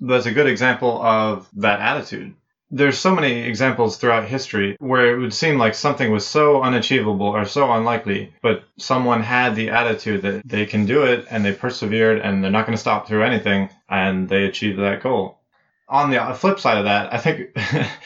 That's 0.01 0.27
a 0.27 0.33
good 0.33 0.47
example 0.47 1.03
of 1.03 1.49
that 1.55 1.81
attitude 1.81 2.35
there's 2.75 2.99
so 2.99 3.14
many 3.14 3.43
examples 3.43 3.99
throughout 3.99 4.25
history 4.25 4.76
where 4.81 5.14
it 5.14 5.19
would 5.19 5.35
seem 5.35 5.59
like 5.59 5.75
something 5.75 6.11
was 6.11 6.26
so 6.26 6.62
unachievable 6.62 7.26
or 7.26 7.45
so 7.45 7.71
unlikely, 7.71 8.33
but 8.41 8.64
someone 8.79 9.23
had 9.23 9.55
the 9.55 9.69
attitude 9.69 10.23
that 10.23 10.49
they 10.49 10.64
can 10.64 10.87
do 10.87 11.02
it 11.02 11.26
and 11.31 11.45
they 11.45 11.52
persevered 11.52 12.19
and 12.21 12.43
they're 12.43 12.50
not 12.50 12.64
going 12.64 12.76
to 12.76 12.81
stop 12.81 13.07
through 13.07 13.25
anything 13.25 13.69
and 13.91 14.26
they 14.26 14.45
achieved 14.47 14.79
that 14.79 15.02
goal. 15.02 15.38
On 15.87 16.09
the 16.09 16.35
flip 16.35 16.59
side 16.59 16.79
of 16.79 16.85
that, 16.85 17.12
I 17.12 17.19
think 17.19 17.55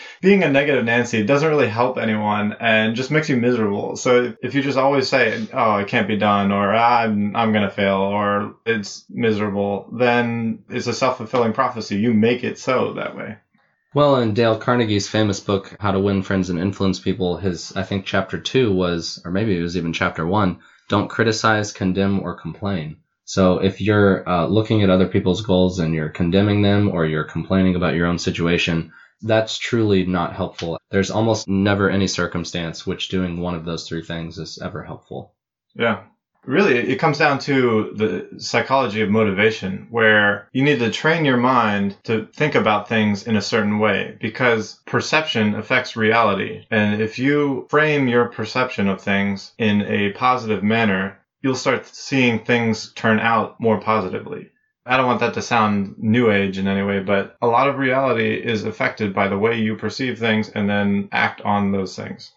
being 0.20 0.42
a 0.42 0.50
negative 0.50 0.85
Nancy 0.85 1.23
doesn't 1.23 1.49
really 1.49 1.68
help 1.68 1.96
anyone 1.96 2.56
and 2.58 2.96
just 2.96 3.12
makes 3.12 3.28
you 3.28 3.37
miserable. 3.37 3.94
So 3.94 4.35
if 4.42 4.56
you 4.56 4.62
just 4.62 4.78
always 4.78 5.08
say, 5.08 5.46
"Oh, 5.52 5.76
it 5.76 5.87
can't 5.87 6.08
be 6.08 6.16
done," 6.16 6.50
or 6.50 6.75
ah, 6.75 7.02
"I'm 7.02 7.37
I'm 7.37 7.52
gonna 7.52 7.70
fail," 7.70 7.99
or 7.99 8.56
"It's 8.66 9.04
miserable," 9.08 9.88
then 9.92 10.64
it's 10.68 10.88
a 10.88 10.92
self 10.92 11.18
fulfilling 11.18 11.52
prophecy. 11.52 11.96
You 11.99 12.12
make 12.12 12.42
it 12.42 12.58
so 12.58 12.94
that 12.94 13.16
way. 13.16 13.37
Well, 13.97 14.17
in 14.17 14.35
Dale 14.35 14.59
Carnegie's 14.59 15.09
famous 15.09 15.41
book, 15.41 15.75
How 15.81 15.91
to 15.93 15.99
Win 15.99 16.21
Friends 16.21 16.50
and 16.50 16.59
Influence 16.59 17.00
People, 17.00 17.38
his, 17.38 17.73
I 17.75 17.83
think, 17.83 18.05
chapter 18.05 18.38
two 18.38 18.71
was, 18.71 19.23
or 19.25 19.31
maybe 19.31 19.57
it 19.57 19.62
was 19.62 19.75
even 19.75 19.95
chapter 19.95 20.26
one, 20.26 20.59
don't 20.91 21.09
criticize, 21.09 21.73
condemn, 21.73 22.21
or 22.21 22.38
complain. 22.38 22.99
So 23.25 23.57
if 23.57 23.81
you're 23.81 24.28
uh, 24.28 24.49
looking 24.49 24.82
at 24.82 24.91
other 24.91 25.09
people's 25.09 25.41
goals 25.41 25.78
and 25.78 25.95
you're 25.95 26.11
condemning 26.11 26.61
them 26.61 26.91
or 26.91 27.06
you're 27.06 27.25
complaining 27.25 27.75
about 27.75 27.95
your 27.95 28.06
own 28.06 28.19
situation, 28.19 28.93
that's 29.23 29.56
truly 29.56 30.04
not 30.04 30.35
helpful. 30.35 30.78
There's 30.91 31.11
almost 31.11 31.49
never 31.49 31.89
any 31.89 32.06
circumstance 32.06 32.87
which 32.87 33.09
doing 33.09 33.41
one 33.41 33.54
of 33.54 33.65
those 33.65 33.89
three 33.89 34.02
things 34.02 34.37
is 34.37 34.59
ever 34.63 34.82
helpful. 34.82 35.32
Yeah 35.75 36.02
really 36.47 36.76
it 36.76 36.97
comes 36.97 37.19
down 37.19 37.39
to 37.39 37.93
the 37.97 38.41
psychology 38.41 39.02
of 39.02 39.11
motivation 39.11 39.87
where 39.91 40.49
you 40.52 40.63
need 40.63 40.78
to 40.78 40.91
train 40.91 41.25
your 41.25 41.37
mind 41.37 41.97
to 42.04 42.26
think 42.35 42.54
about 42.54 42.89
things 42.89 43.26
in 43.26 43.37
a 43.37 43.43
certain 43.43 43.78
way 43.78 44.17
because 44.21 44.80
perception 44.87 45.54
affects 45.54 45.97
reality 45.97 46.65
and 46.71 47.02
if 47.02 47.19
you 47.19 47.67
frame 47.69 48.09
your 48.09 48.26
perception 48.26 48.89
of 48.89 49.00
things 49.00 49.52
in 49.59 49.82
a 49.82 50.13
positive 50.13 50.63
manner 50.63 51.19
you'll 51.43 51.54
start 51.54 51.87
seeing 51.87 52.45
things 52.45 52.93
turn 52.95 53.19
out 53.19 53.61
more 53.61 53.80
positively 53.80 54.50
I 54.89 54.97
don't 54.97 55.06
want 55.06 55.19
that 55.19 55.35
to 55.35 55.43
sound 55.43 55.97
new 55.99 56.30
age 56.30 56.59
in 56.59 56.69
any 56.69 56.85
way, 56.85 57.00
but 57.00 57.35
a 57.43 57.49
lot 57.49 57.69
of 57.69 57.76
reality 57.76 58.35
is 58.37 58.65
affected 58.65 59.13
by 59.13 59.26
the 59.26 59.37
way 59.37 59.59
you 59.59 59.75
perceive 59.75 60.17
things 60.17 60.49
and 60.50 60.71
then 60.71 61.09
act 61.11 61.41
on 61.41 61.73
those 61.73 61.97
things. 61.97 62.30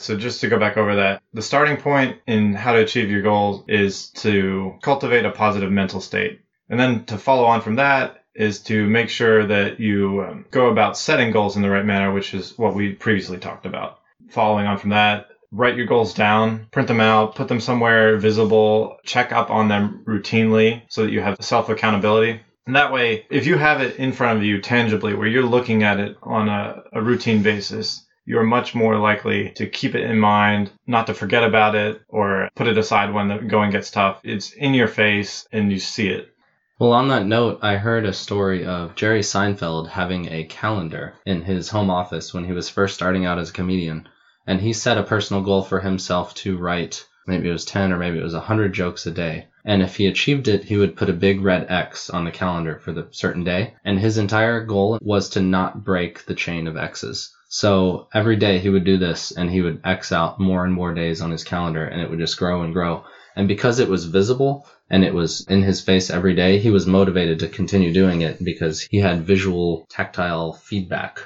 So 0.00 0.16
just 0.16 0.40
to 0.40 0.48
go 0.48 0.58
back 0.58 0.76
over 0.78 0.96
that, 0.96 1.22
the 1.34 1.42
starting 1.42 1.76
point 1.76 2.18
in 2.26 2.54
how 2.54 2.72
to 2.72 2.80
achieve 2.80 3.10
your 3.10 3.22
goals 3.22 3.64
is 3.68 4.08
to 4.10 4.74
cultivate 4.80 5.26
a 5.26 5.30
positive 5.30 5.70
mental 5.70 6.00
state. 6.00 6.40
And 6.70 6.80
then 6.80 7.04
to 7.06 7.18
follow 7.18 7.44
on 7.44 7.60
from 7.60 7.76
that 7.76 8.24
is 8.34 8.60
to 8.62 8.86
make 8.86 9.10
sure 9.10 9.46
that 9.46 9.78
you 9.78 10.24
um, 10.26 10.46
go 10.50 10.68
about 10.68 10.96
setting 10.96 11.32
goals 11.32 11.56
in 11.56 11.62
the 11.62 11.68
right 11.68 11.84
manner, 11.84 12.12
which 12.12 12.32
is 12.32 12.56
what 12.56 12.74
we 12.74 12.94
previously 12.94 13.38
talked 13.38 13.66
about. 13.66 13.98
Following 14.30 14.66
on 14.66 14.78
from 14.78 14.90
that, 14.90 15.28
write 15.52 15.76
your 15.76 15.86
goals 15.86 16.14
down, 16.14 16.66
print 16.70 16.88
them 16.88 17.00
out, 17.00 17.34
put 17.34 17.48
them 17.48 17.60
somewhere 17.60 18.16
visible, 18.16 18.96
check 19.04 19.32
up 19.32 19.50
on 19.50 19.68
them 19.68 20.02
routinely 20.06 20.82
so 20.88 21.02
that 21.02 21.12
you 21.12 21.20
have 21.20 21.36
self 21.40 21.68
accountability. 21.68 22.40
And 22.66 22.76
that 22.76 22.92
way, 22.92 23.26
if 23.30 23.46
you 23.46 23.58
have 23.58 23.80
it 23.80 23.96
in 23.96 24.12
front 24.12 24.38
of 24.38 24.44
you 24.44 24.60
tangibly, 24.60 25.12
where 25.14 25.26
you're 25.26 25.42
looking 25.42 25.82
at 25.82 25.98
it 25.98 26.16
on 26.22 26.48
a, 26.48 26.84
a 26.92 27.02
routine 27.02 27.42
basis, 27.42 28.06
you're 28.24 28.42
much 28.42 28.74
more 28.74 28.98
likely 28.98 29.50
to 29.56 29.66
keep 29.66 29.94
it 29.94 30.08
in 30.08 30.18
mind, 30.18 30.70
not 30.86 31.06
to 31.06 31.14
forget 31.14 31.44
about 31.44 31.74
it 31.74 32.02
or 32.08 32.48
put 32.54 32.68
it 32.68 32.78
aside 32.78 33.12
when 33.12 33.28
the 33.28 33.38
going 33.38 33.70
gets 33.70 33.90
tough. 33.90 34.20
It's 34.24 34.52
in 34.52 34.74
your 34.74 34.88
face 34.88 35.46
and 35.52 35.72
you 35.72 35.78
see 35.78 36.08
it. 36.08 36.34
Well, 36.78 36.92
on 36.92 37.08
that 37.08 37.26
note, 37.26 37.58
I 37.60 37.76
heard 37.76 38.06
a 38.06 38.12
story 38.12 38.64
of 38.64 38.94
Jerry 38.94 39.20
Seinfeld 39.20 39.88
having 39.88 40.32
a 40.32 40.44
calendar 40.44 41.14
in 41.26 41.42
his 41.42 41.68
home 41.68 41.90
office 41.90 42.32
when 42.32 42.44
he 42.44 42.52
was 42.52 42.70
first 42.70 42.94
starting 42.94 43.26
out 43.26 43.38
as 43.38 43.50
a 43.50 43.52
comedian. 43.52 44.08
And 44.46 44.60
he 44.60 44.72
set 44.72 44.96
a 44.96 45.02
personal 45.02 45.42
goal 45.42 45.62
for 45.62 45.80
himself 45.80 46.34
to 46.36 46.56
write 46.56 47.06
maybe 47.26 47.48
it 47.48 47.52
was 47.52 47.64
10 47.64 47.92
or 47.92 47.98
maybe 47.98 48.18
it 48.18 48.24
was 48.24 48.32
100 48.32 48.72
jokes 48.72 49.06
a 49.06 49.10
day. 49.10 49.46
And 49.64 49.82
if 49.82 49.96
he 49.96 50.06
achieved 50.06 50.48
it, 50.48 50.64
he 50.64 50.76
would 50.76 50.96
put 50.96 51.10
a 51.10 51.12
big 51.12 51.42
red 51.42 51.66
X 51.70 52.08
on 52.08 52.24
the 52.24 52.30
calendar 52.30 52.78
for 52.78 52.92
the 52.92 53.08
certain 53.10 53.44
day. 53.44 53.74
And 53.84 53.98
his 53.98 54.16
entire 54.16 54.64
goal 54.64 54.98
was 55.02 55.28
to 55.30 55.40
not 55.40 55.84
break 55.84 56.24
the 56.24 56.34
chain 56.34 56.66
of 56.66 56.76
X's. 56.76 57.36
So 57.52 58.06
every 58.14 58.36
day 58.36 58.60
he 58.60 58.68
would 58.68 58.84
do 58.84 58.96
this 58.96 59.32
and 59.32 59.50
he 59.50 59.60
would 59.60 59.80
X 59.84 60.12
out 60.12 60.38
more 60.38 60.64
and 60.64 60.72
more 60.72 60.94
days 60.94 61.20
on 61.20 61.32
his 61.32 61.42
calendar 61.42 61.84
and 61.84 62.00
it 62.00 62.08
would 62.08 62.20
just 62.20 62.38
grow 62.38 62.62
and 62.62 62.72
grow. 62.72 63.02
And 63.34 63.48
because 63.48 63.80
it 63.80 63.88
was 63.88 64.04
visible 64.04 64.68
and 64.88 65.04
it 65.04 65.12
was 65.12 65.44
in 65.48 65.62
his 65.62 65.80
face 65.80 66.10
every 66.10 66.32
day, 66.32 66.58
he 66.58 66.70
was 66.70 66.86
motivated 66.86 67.40
to 67.40 67.48
continue 67.48 67.92
doing 67.92 68.20
it 68.20 68.42
because 68.42 68.82
he 68.82 68.98
had 68.98 69.26
visual 69.26 69.84
tactile 69.90 70.52
feedback 70.52 71.22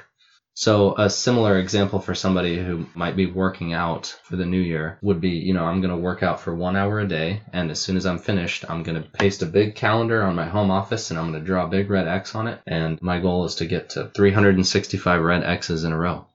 so 0.57 0.95
a 0.97 1.11
similar 1.11 1.59
example 1.59 1.99
for 1.99 2.15
somebody 2.15 2.57
who 2.57 2.87
might 2.95 3.17
be 3.17 3.27
working 3.27 3.73
out 3.73 4.17
for 4.23 4.37
the 4.37 4.47
new 4.47 4.61
year 4.61 4.99
would 5.03 5.21
be, 5.21 5.31
you 5.31 5.53
know, 5.53 5.65
I'm 5.65 5.81
going 5.81 5.91
to 5.91 6.01
work 6.01 6.23
out 6.23 6.39
for 6.39 6.55
one 6.55 6.77
hour 6.77 7.01
a 7.01 7.09
day. 7.09 7.43
And 7.53 7.73
as 7.73 7.81
soon 7.81 7.97
as 7.97 8.07
I'm 8.07 8.21
finished, 8.21 8.65
I'm 8.69 8.85
going 8.85 9.03
to 9.03 9.09
paste 9.09 9.43
a 9.43 9.47
big 9.47 9.75
calendar 9.75 10.23
on 10.23 10.37
my 10.37 10.47
home 10.47 10.71
office 10.71 11.11
and 11.11 11.19
I'm 11.19 11.33
going 11.33 11.43
to 11.43 11.47
draw 11.47 11.65
a 11.65 11.69
big 11.69 11.91
red 11.91 12.07
X 12.07 12.37
on 12.37 12.47
it. 12.47 12.61
And 12.69 13.03
my 13.03 13.19
goal 13.19 13.45
is 13.47 13.57
to 13.57 13.67
get 13.67 13.91
to 13.91 14.11
365 14.15 15.21
red 15.21 15.43
X's 15.43 15.83
in 15.83 15.93
a 15.93 15.99
row. 15.99 16.27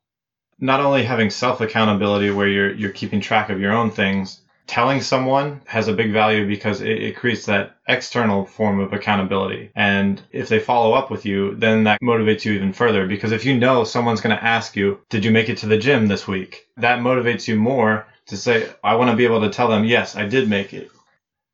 Not 0.59 0.81
only 0.81 1.03
having 1.03 1.29
self 1.29 1.61
accountability 1.61 2.29
where 2.29 2.47
you're, 2.47 2.73
you're 2.73 2.91
keeping 2.91 3.21
track 3.21 3.49
of 3.49 3.61
your 3.61 3.71
own 3.71 3.89
things, 3.89 4.41
telling 4.69 5.01
someone 5.01 5.61
has 5.65 5.87
a 5.87 5.93
big 5.93 6.13
value 6.13 6.47
because 6.47 6.79
it, 6.81 7.01
it, 7.01 7.15
creates 7.15 7.47
that 7.47 7.77
external 7.87 8.45
form 8.45 8.79
of 8.79 8.93
accountability. 8.93 9.71
And 9.75 10.21
if 10.31 10.47
they 10.47 10.59
follow 10.59 10.93
up 10.93 11.09
with 11.09 11.25
you, 11.25 11.55
then 11.55 11.85
that 11.85 11.99
motivates 12.03 12.45
you 12.45 12.53
even 12.53 12.71
further 12.71 13.07
because 13.07 13.31
if 13.31 13.45
you 13.45 13.57
know 13.57 13.83
someone's 13.83 14.21
going 14.21 14.37
to 14.37 14.43
ask 14.43 14.75
you, 14.75 14.99
did 15.09 15.25
you 15.25 15.31
make 15.31 15.49
it 15.49 15.57
to 15.57 15.65
the 15.65 15.79
gym 15.79 16.07
this 16.07 16.27
week? 16.27 16.67
That 16.77 16.99
motivates 16.99 17.47
you 17.47 17.55
more 17.55 18.05
to 18.27 18.37
say, 18.37 18.69
I 18.83 18.93
want 18.95 19.09
to 19.09 19.17
be 19.17 19.25
able 19.25 19.41
to 19.41 19.49
tell 19.49 19.69
them, 19.69 19.85
yes, 19.85 20.15
I 20.15 20.27
did 20.27 20.47
make 20.47 20.71
it. 20.71 20.91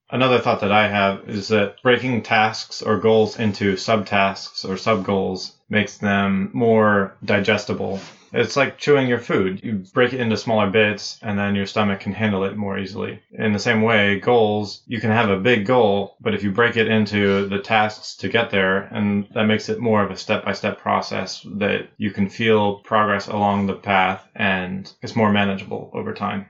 Another 0.09 0.39
thought 0.39 0.59
that 0.59 0.73
I 0.73 0.89
have 0.89 1.29
is 1.29 1.47
that 1.47 1.81
breaking 1.81 2.21
tasks 2.23 2.81
or 2.81 2.99
goals 2.99 3.39
into 3.39 3.75
subtasks 3.75 4.65
or 4.65 4.75
subgoals 4.75 5.53
makes 5.69 5.97
them 5.97 6.49
more 6.53 7.15
digestible. 7.23 8.01
It's 8.35 8.57
like 8.57 8.77
chewing 8.77 9.07
your 9.07 9.19
food. 9.19 9.61
You 9.63 9.83
break 9.93 10.11
it 10.11 10.19
into 10.19 10.35
smaller 10.35 10.69
bits 10.69 11.17
and 11.21 11.39
then 11.39 11.55
your 11.55 11.65
stomach 11.65 12.01
can 12.01 12.11
handle 12.11 12.43
it 12.43 12.57
more 12.57 12.77
easily. 12.77 13.21
In 13.31 13.53
the 13.53 13.59
same 13.59 13.81
way, 13.81 14.19
goals, 14.19 14.83
you 14.87 14.99
can 14.99 15.11
have 15.11 15.29
a 15.29 15.39
big 15.39 15.65
goal, 15.65 16.17
but 16.19 16.33
if 16.35 16.43
you 16.43 16.51
break 16.51 16.75
it 16.75 16.87
into 16.87 17.47
the 17.47 17.59
tasks 17.59 18.17
to 18.17 18.27
get 18.27 18.51
there, 18.51 18.81
and 18.93 19.27
that 19.33 19.45
makes 19.45 19.69
it 19.69 19.79
more 19.79 20.03
of 20.03 20.11
a 20.11 20.17
step 20.17 20.43
by 20.43 20.51
step 20.51 20.79
process 20.79 21.45
that 21.55 21.87
you 21.97 22.11
can 22.11 22.27
feel 22.27 22.79
progress 22.79 23.27
along 23.27 23.67
the 23.67 23.73
path 23.73 24.27
and 24.35 24.91
it's 25.01 25.15
more 25.15 25.31
manageable 25.31 25.89
over 25.93 26.13
time. 26.13 26.47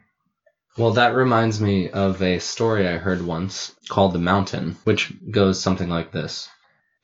Well, 0.78 0.92
that 0.92 1.16
reminds 1.16 1.62
me 1.62 1.90
of 1.90 2.22
a 2.22 2.40
story 2.40 2.88
I 2.88 2.98
heard 2.98 3.22
once 3.22 3.74
called 3.88 4.12
The 4.12 4.20
Mountain, 4.20 4.76
which 4.84 5.14
goes 5.32 5.62
something 5.62 5.88
like 5.88 6.12
this. 6.12 6.50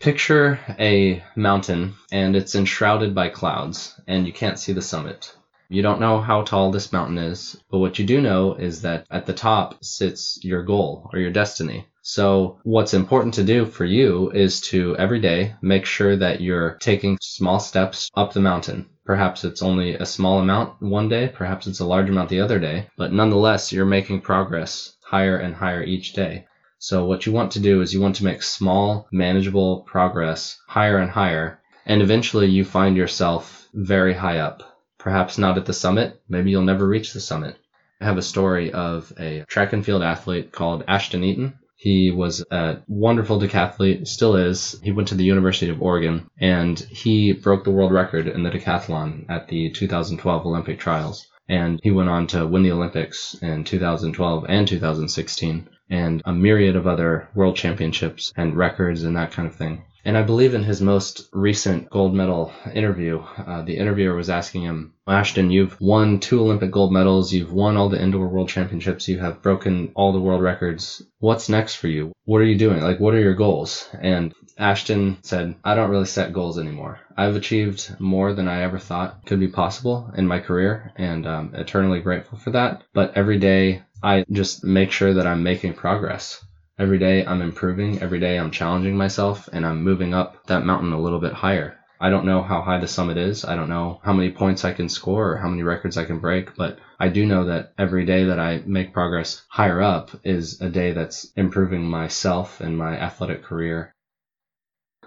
Picture 0.02 0.60
a 0.80 1.24
mountain 1.36 1.94
and 2.12 2.36
it's 2.36 2.56
enshrouded 2.56 3.14
by 3.14 3.30
clouds 3.30 3.94
and 4.08 4.26
you 4.26 4.34
can't 4.34 4.58
see 4.58 4.74
the 4.74 4.82
summit. 4.82 5.32
You 5.70 5.84
don't 5.84 6.00
know 6.00 6.20
how 6.20 6.42
tall 6.42 6.72
this 6.72 6.92
mountain 6.92 7.20
is, 7.20 7.56
but 7.70 7.78
what 7.78 8.00
you 8.00 8.06
do 8.08 8.20
know 8.20 8.56
is 8.56 8.82
that 8.82 9.06
at 9.12 9.28
the 9.28 9.34
top 9.34 9.86
sits 9.86 10.40
your 10.42 10.64
goal 10.64 11.08
or 11.14 11.20
your 11.20 11.30
destiny. 11.30 11.86
So 12.02 12.58
what's 12.64 12.96
important 12.96 13.36
to 13.36 13.44
do 13.44 13.68
for 13.68 13.86
you 13.86 14.32
is 14.32 14.60
to 14.72 14.98
every 14.98 15.20
day 15.20 15.54
make 15.62 15.86
sure 15.86 16.16
that 16.16 16.42
you're 16.42 16.78
taking 16.82 17.20
small 17.22 17.60
steps 17.60 18.10
up 18.16 18.34
the 18.34 18.42
mountain. 18.42 18.90
Perhaps 19.06 19.44
it's 19.44 19.62
only 19.62 19.94
a 19.94 20.06
small 20.08 20.40
amount 20.40 20.82
one 20.82 21.10
day, 21.10 21.28
perhaps 21.28 21.68
it's 21.68 21.80
a 21.80 21.86
large 21.86 22.10
amount 22.10 22.30
the 22.30 22.42
other 22.42 22.58
day, 22.58 22.88
but 22.98 23.14
nonetheless, 23.14 23.72
you're 23.72 23.86
making 23.86 24.22
progress 24.22 24.96
higher 25.04 25.38
and 25.38 25.54
higher 25.54 25.84
each 25.84 26.14
day. 26.14 26.48
So 26.84 27.06
what 27.06 27.26
you 27.26 27.32
want 27.32 27.52
to 27.52 27.60
do 27.60 27.82
is 27.82 27.94
you 27.94 28.02
want 28.02 28.16
to 28.18 28.26
make 28.26 28.44
small, 28.44 29.08
manageable 29.12 29.82
progress 29.82 30.58
higher 30.68 30.98
and 30.98 31.12
higher, 31.12 31.62
and 31.86 32.02
eventually 32.02 32.48
you 32.48 32.66
find 32.66 32.98
yourself 32.98 33.70
very 33.74 34.14
high 34.14 34.40
up 34.40 34.64
perhaps 35.02 35.38
not 35.38 35.58
at 35.58 35.66
the 35.66 35.74
summit. 35.74 36.22
Maybe 36.30 36.52
you'll 36.52 36.62
never 36.62 36.88
reach 36.88 37.14
the 37.14 37.20
summit. 37.20 37.56
I 38.00 38.06
have 38.06 38.18
a 38.18 38.24
story 38.24 38.72
of 38.72 39.12
a 39.20 39.44
track 39.48 39.74
and 39.74 39.86
field 39.86 40.04
athlete 40.04 40.52
called 40.52 40.84
Ashton 40.88 41.24
Eaton. 41.24 41.54
He 41.76 42.12
was 42.12 42.44
a 42.52 42.78
wonderful 42.88 43.40
decathlete, 43.40 44.08
still 44.08 44.36
is. 44.36 44.80
He 44.84 44.92
went 44.92 45.08
to 45.10 45.16
the 45.16 45.24
University 45.24 45.72
of 45.72 45.82
Oregon 45.82 46.30
and 46.40 46.80
he 46.80 47.34
broke 47.34 47.64
the 47.64 47.72
world 47.72 47.92
record 47.92 48.28
in 48.28 48.44
the 48.44 48.52
decathlon 48.52 49.26
at 49.30 49.48
the 49.48 49.72
2012 49.72 50.46
Olympic 50.46 50.80
trials. 50.80 51.28
And 51.50 51.80
he 51.84 51.92
went 51.92 52.10
on 52.10 52.28
to 52.28 52.48
win 52.48 52.64
the 52.64 52.72
Olympics 52.72 53.36
in 53.42 53.64
2012 53.64 54.46
and 54.48 54.68
2016 54.68 55.68
and 55.92 56.24
a 56.26 56.34
myriad 56.34 56.76
of 56.76 56.88
other 56.88 57.28
world 57.36 57.56
championships 57.56 58.34
and 58.36 58.58
records 58.58 59.04
and 59.04 59.16
that 59.18 59.32
kind 59.32 59.48
of 59.48 59.56
thing. 59.56 59.84
And 60.04 60.18
I 60.18 60.24
believe 60.24 60.56
in 60.56 60.64
his 60.64 60.82
most 60.82 61.30
recent 61.32 61.90
gold 61.92 62.16
medal 62.16 62.52
interview, 62.74 63.20
uh, 63.20 63.62
the 63.62 63.78
interviewer 63.78 64.16
was 64.16 64.32
asking 64.32 64.64
him, 64.64 64.94
Ashton, 65.08 65.52
you've 65.52 65.80
won 65.80 66.20
two 66.20 66.42
Olympic 66.42 66.72
gold 66.72 66.92
medals, 66.92 67.32
you've 67.32 67.54
won 67.54 67.78
all 67.78 67.90
the 67.90 68.02
indoor 68.02 68.28
world 68.28 68.50
championships, 68.50 69.08
you 69.08 69.20
have 69.20 69.44
broken 69.44 69.92
all 69.94 70.12
the 70.12 70.20
world 70.20 70.42
records. 70.42 71.04
What's 71.20 71.50
next 71.50 71.76
for 71.76 71.88
you? 71.88 72.14
What 72.26 72.42
are 72.42 72.46
you 72.46 72.58
doing? 72.58 72.82
Like, 72.82 73.00
what 73.00 73.14
are 73.14 73.20
your 73.20 73.36
goals? 73.36 73.88
And 74.02 74.34
Ashton 74.62 75.18
said, 75.24 75.56
I 75.64 75.74
don't 75.74 75.90
really 75.90 76.06
set 76.06 76.34
goals 76.34 76.60
anymore. 76.60 77.00
I've 77.18 77.36
achieved 77.36 78.00
more 78.00 78.32
than 78.32 78.48
I 78.48 78.62
ever 78.62 78.78
thought 78.78 79.26
could 79.26 79.40
be 79.40 79.48
possible 79.48 80.12
in 80.16 80.28
my 80.28 80.40
career, 80.40 80.94
and 80.98 81.26
I'm 81.26 81.56
eternally 81.56 82.00
grateful 82.00 82.38
for 82.38 82.52
that. 82.52 82.84
But 82.94 83.14
every 83.16 83.40
day, 83.40 83.82
I 84.04 84.24
just 84.32 84.64
make 84.64 84.92
sure 84.92 85.16
that 85.16 85.26
I'm 85.26 85.42
making 85.42 85.74
progress. 85.74 86.46
Every 86.78 87.00
day 87.00 87.26
I'm 87.26 87.42
improving, 87.42 88.04
every 88.04 88.20
day 88.20 88.38
I'm 88.38 88.52
challenging 88.52 88.96
myself, 88.96 89.50
and 89.52 89.66
I'm 89.66 89.84
moving 89.84 90.14
up 90.14 90.46
that 90.46 90.64
mountain 90.64 90.94
a 90.94 91.02
little 91.02 91.20
bit 91.20 91.34
higher. 91.34 91.80
I 92.00 92.12
don't 92.12 92.28
know 92.28 92.44
how 92.44 92.62
high 92.62 92.78
the 92.78 92.88
summit 92.88 93.18
is. 93.18 93.44
I 93.44 93.56
don't 93.56 93.70
know 93.70 94.00
how 94.04 94.14
many 94.14 94.30
points 94.30 94.64
I 94.64 94.74
can 94.74 94.90
score 94.90 95.32
or 95.32 95.38
how 95.38 95.48
many 95.48 95.64
records 95.64 95.98
I 95.98 96.06
can 96.06 96.20
break, 96.20 96.56
but 96.56 96.78
I 97.00 97.08
do 97.08 97.26
know 97.26 97.46
that 97.46 97.74
every 97.80 98.06
day 98.06 98.26
that 98.26 98.40
I 98.40 98.62
make 98.68 98.94
progress 98.94 99.42
higher 99.48 99.82
up 99.82 100.12
is 100.24 100.62
a 100.62 100.70
day 100.70 100.92
that's 100.92 101.32
improving 101.36 101.84
myself 101.84 102.62
and 102.62 102.78
my 102.78 102.96
athletic 102.96 103.44
career. 103.44 103.96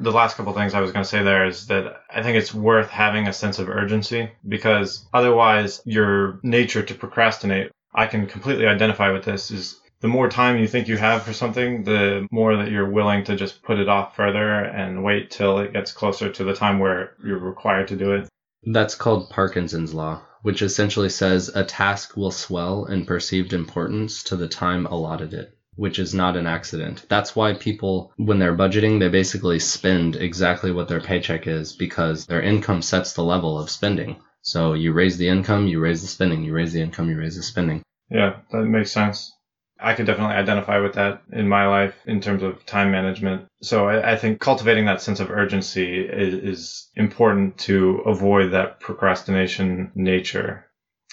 The 0.01 0.13
last 0.13 0.37
couple 0.37 0.53
things 0.53 0.75
I 0.75 0.81
was 0.81 0.91
going 0.93 1.05
to 1.05 1.09
say 1.09 1.23
there 1.23 1.47
is 1.47 1.67
that 1.69 2.03
I 2.11 2.23
think 2.23 2.37
it's 2.37 2.53
worth 2.53 2.91
having 2.91 3.29
a 3.29 3.33
sense 3.33 3.59
of 3.59 3.69
urgency 3.69 4.31
because 4.47 5.07
otherwise 5.15 5.81
your 5.85 6.41
nature 6.43 6.83
to 6.83 6.95
procrastinate, 6.95 7.71
I 7.95 8.07
can 8.07 8.27
completely 8.27 8.67
identify 8.67 9.13
with 9.13 9.25
this, 9.25 9.53
is 9.53 9.81
the 10.01 10.09
more 10.09 10.29
time 10.29 10.59
you 10.59 10.67
think 10.67 10.89
you 10.89 10.97
have 10.97 11.23
for 11.23 11.33
something, 11.33 11.85
the 11.85 12.27
more 12.31 12.57
that 12.57 12.71
you're 12.71 12.91
willing 12.91 13.25
to 13.25 13.37
just 13.37 13.63
put 13.63 13.79
it 13.79 13.89
off 13.89 14.17
further 14.17 14.61
and 14.65 15.05
wait 15.05 15.31
till 15.31 15.61
it 15.61 15.73
gets 15.73 15.93
closer 15.93 16.29
to 16.31 16.45
the 16.45 16.55
time 16.55 16.79
where 16.79 17.15
you're 17.25 17.39
required 17.39 17.89
to 17.89 17.97
do 17.97 18.13
it. 18.13 18.29
That's 18.65 18.95
called 18.95 19.31
Parkinson's 19.31 19.95
law, 19.95 20.23
which 20.43 20.61
essentially 20.61 21.09
says 21.09 21.49
a 21.55 21.65
task 21.65 22.17
will 22.17 22.33
swell 22.33 22.87
in 22.87 23.07
perceived 23.07 23.53
importance 23.53 24.25
to 24.25 24.37
the 24.37 24.49
time 24.49 24.87
allotted 24.87 25.33
it, 25.33 25.57
which 25.77 25.99
is 25.99 26.15
not 26.15 26.37
an 26.37 26.47
accident. 26.47 27.07
That's 27.09 27.35
why 27.35 27.55
people, 27.55 28.13
when 28.17 28.39
they're 28.39 28.57
budgeting, 28.57 29.01
they 29.01 29.09
basically 29.09 29.59
spend 29.59 30.17
exactly 30.17 30.71
what 30.71 30.89
their 30.89 31.01
paycheck 31.01 31.47
is 31.47 31.73
because 31.73 32.27
their 32.27 32.43
income 32.43 32.83
sets 32.83 33.13
the 33.13 33.25
level 33.25 33.59
of 33.59 33.71
spending. 33.71 34.17
So 34.43 34.75
you 34.75 34.93
raise 34.93 35.17
the 35.17 35.29
income, 35.29 35.67
you 35.67 35.81
raise 35.81 36.03
the 36.03 36.09
spending, 36.09 36.43
you 36.43 36.53
raise 36.53 36.73
the 36.73 36.83
income, 36.83 37.09
you 37.09 37.19
raise 37.19 37.37
the 37.37 37.43
spending. 37.43 37.83
Yeah, 38.11 38.37
that 38.51 38.65
makes 38.65 38.93
sense. 38.93 39.33
I 39.81 39.95
could 39.95 40.07
definitely 40.07 40.37
identify 40.37 40.79
with 40.79 40.95
that 40.95 41.23
in 41.33 41.49
my 41.49 41.67
life 41.67 41.95
in 42.07 42.21
terms 42.21 42.43
of 42.43 42.65
time 42.65 42.91
management. 42.91 43.47
So 43.63 43.89
I, 43.89 44.13
I 44.13 44.17
think 44.17 44.41
cultivating 44.41 44.87
that 44.87 45.03
sense 45.03 45.19
of 45.19 45.31
urgency 45.31 46.01
is, 46.01 46.35
is 46.35 46.91
important 46.95 47.59
to 47.59 48.03
avoid 48.07 48.53
that 48.53 48.81
procrastination 48.81 49.91
nature. 49.95 50.64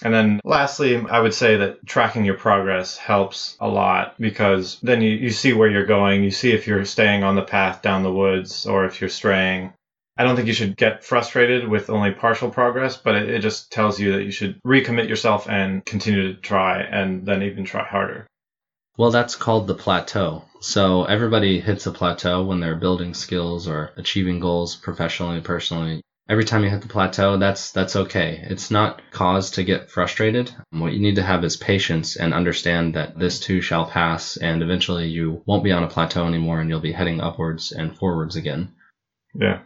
And 0.04 0.14
then 0.14 0.40
lastly, 0.44 0.98
I 0.98 1.20
would 1.20 1.34
say 1.34 1.58
that 1.58 1.86
tracking 1.86 2.26
your 2.26 2.38
progress 2.38 2.98
helps 2.98 3.56
a 3.60 3.68
lot 3.68 4.16
because 4.20 4.80
then 4.82 5.02
you, 5.02 5.12
you 5.12 5.30
see 5.30 5.54
where 5.54 5.70
you're 5.70 5.86
going. 5.86 6.24
You 6.24 6.32
see 6.32 6.52
if 6.52 6.68
you're 6.68 6.86
staying 6.86 7.24
on 7.24 7.36
the 7.36 7.42
path 7.42 7.82
down 7.82 8.04
the 8.04 8.12
woods 8.12 8.66
or 8.66 8.86
if 8.86 9.00
you're 9.00 9.10
straying. 9.10 9.74
I 10.18 10.24
don't 10.24 10.36
think 10.36 10.48
you 10.48 10.54
should 10.54 10.76
get 10.76 11.04
frustrated 11.04 11.68
with 11.68 11.90
only 11.90 12.12
partial 12.12 12.50
progress, 12.50 12.98
but 12.98 13.16
it, 13.16 13.30
it 13.30 13.40
just 13.40 13.72
tells 13.72 14.00
you 14.00 14.14
that 14.14 14.24
you 14.24 14.32
should 14.32 14.62
recommit 14.64 15.08
yourself 15.08 15.48
and 15.50 15.86
continue 15.86 16.34
to 16.34 16.42
try 16.42 16.82
and 16.82 17.26
then 17.26 17.44
even 17.44 17.64
try 17.64 17.84
harder. 17.84 18.28
Well, 18.98 19.12
that's 19.12 19.36
called 19.36 19.68
the 19.68 19.74
plateau. 19.74 20.44
So 20.60 21.06
everybody 21.06 21.60
hits 21.60 21.88
a 21.88 21.92
plateau 21.92 22.44
when 22.44 22.60
they're 22.60 22.76
building 22.76 23.14
skills 23.14 23.68
or 23.68 23.94
achieving 23.98 24.40
goals 24.40 24.76
professionally, 24.76 25.42
personally. 25.42 26.02
Every 26.32 26.46
time 26.46 26.64
you 26.64 26.70
hit 26.70 26.82
the 26.82 26.88
plateau, 26.88 27.36
that's 27.36 27.74
that's 27.74 27.98
okay. 27.98 28.40
It's 28.50 28.72
not 28.72 29.02
cause 29.12 29.52
to 29.52 29.66
get 29.66 29.92
frustrated. 29.92 30.50
What 30.70 30.94
you 30.94 31.00
need 31.00 31.16
to 31.16 31.24
have 31.24 31.44
is 31.44 31.58
patience 31.58 32.16
and 32.16 32.34
understand 32.34 32.94
that 32.94 33.20
this 33.20 33.38
too 33.38 33.60
shall 33.60 33.86
pass 33.86 34.38
and 34.38 34.64
eventually 34.64 35.10
you 35.10 35.44
won't 35.46 35.66
be 35.66 35.74
on 35.74 35.84
a 35.84 35.90
plateau 35.90 36.26
anymore 36.26 36.62
and 36.62 36.70
you'll 36.70 36.80
be 36.80 36.94
heading 36.94 37.20
upwards 37.20 37.74
and 37.74 37.98
forwards 37.98 38.38
again. 38.38 38.74
Yeah. 39.36 39.60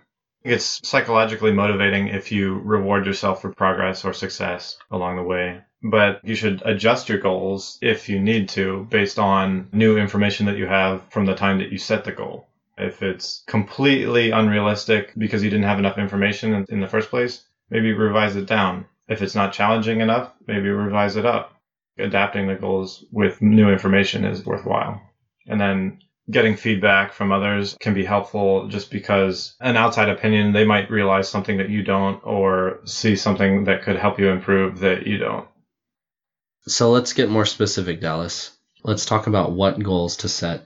It's 0.44 0.82
psychologically 0.84 1.54
motivating 1.54 2.08
if 2.08 2.32
you 2.32 2.60
reward 2.60 3.06
yourself 3.06 3.44
for 3.44 3.54
progress 3.54 4.04
or 4.04 4.14
success 4.14 4.78
along 4.90 5.18
the 5.18 5.24
way 5.24 5.62
but 5.92 6.20
you 6.24 6.34
should 6.34 6.64
adjust 6.66 7.10
your 7.10 7.20
goals 7.20 7.78
if 7.82 8.10
you 8.10 8.20
need 8.20 8.50
to 8.50 8.88
based 8.90 9.20
on 9.20 9.70
new 9.72 9.98
information 9.98 10.48
that 10.48 10.58
you 10.58 10.66
have 10.66 11.04
from 11.12 11.28
the 11.28 11.36
time 11.36 11.60
that 11.60 11.72
you 11.72 11.78
set 11.78 12.04
the 12.04 12.12
goal. 12.12 12.48
If 12.78 13.02
it's 13.02 13.44
completely 13.48 14.32
unrealistic 14.32 15.14
because 15.18 15.44
you 15.44 15.50
didn't 15.50 15.66
have 15.66 15.80
enough 15.80 15.98
information 15.98 16.66
in, 16.70 16.80
the 16.82 16.88
first 16.88 17.10
place, 17.10 17.44
maybe 17.70 17.94
revise 17.94 18.36
it 18.36 18.48
down. 18.48 18.86
If 19.08 19.22
it's 19.22 19.36
not 19.36 19.54
challenging 19.54 20.02
enough, 20.02 20.34
maybe 20.48 20.70
revise 20.70 21.16
it 21.16 21.26
up. 21.26 21.54
Adapting 21.98 22.48
the 22.48 22.56
goals 22.56 23.06
with 23.12 23.42
new 23.42 23.70
information 23.70 24.26
is 24.26 24.46
worthwhile. 24.46 25.02
And 25.48 25.62
then 25.62 26.00
getting 26.30 26.58
feedback 26.58 27.14
from 27.14 27.32
others 27.32 27.78
can 27.80 27.94
be 27.94 28.04
helpful 28.04 28.68
just 28.68 28.92
because 28.92 29.56
an 29.62 29.78
outside 29.78 30.10
opinion, 30.10 30.52
they 30.52 30.66
might 30.66 30.92
realize 30.92 31.30
something 31.30 31.58
that 31.58 31.70
you 31.70 31.84
don't 31.84 32.20
or 32.26 32.80
see 32.86 33.16
something 33.16 33.66
that 33.66 33.84
could 33.84 33.96
help 33.96 34.20
you 34.20 34.30
improve 34.30 34.80
that 34.80 35.08
you 35.08 35.18
don't. 35.18 35.48
So 36.68 36.92
let's 36.92 37.14
get 37.14 37.30
more 37.30 37.46
specific, 37.46 38.02
Dallas. 38.02 38.52
Let's 38.84 39.06
talk 39.06 39.28
about 39.28 39.52
what 39.52 39.82
goals 39.82 40.18
to 40.18 40.30
set. 40.30 40.66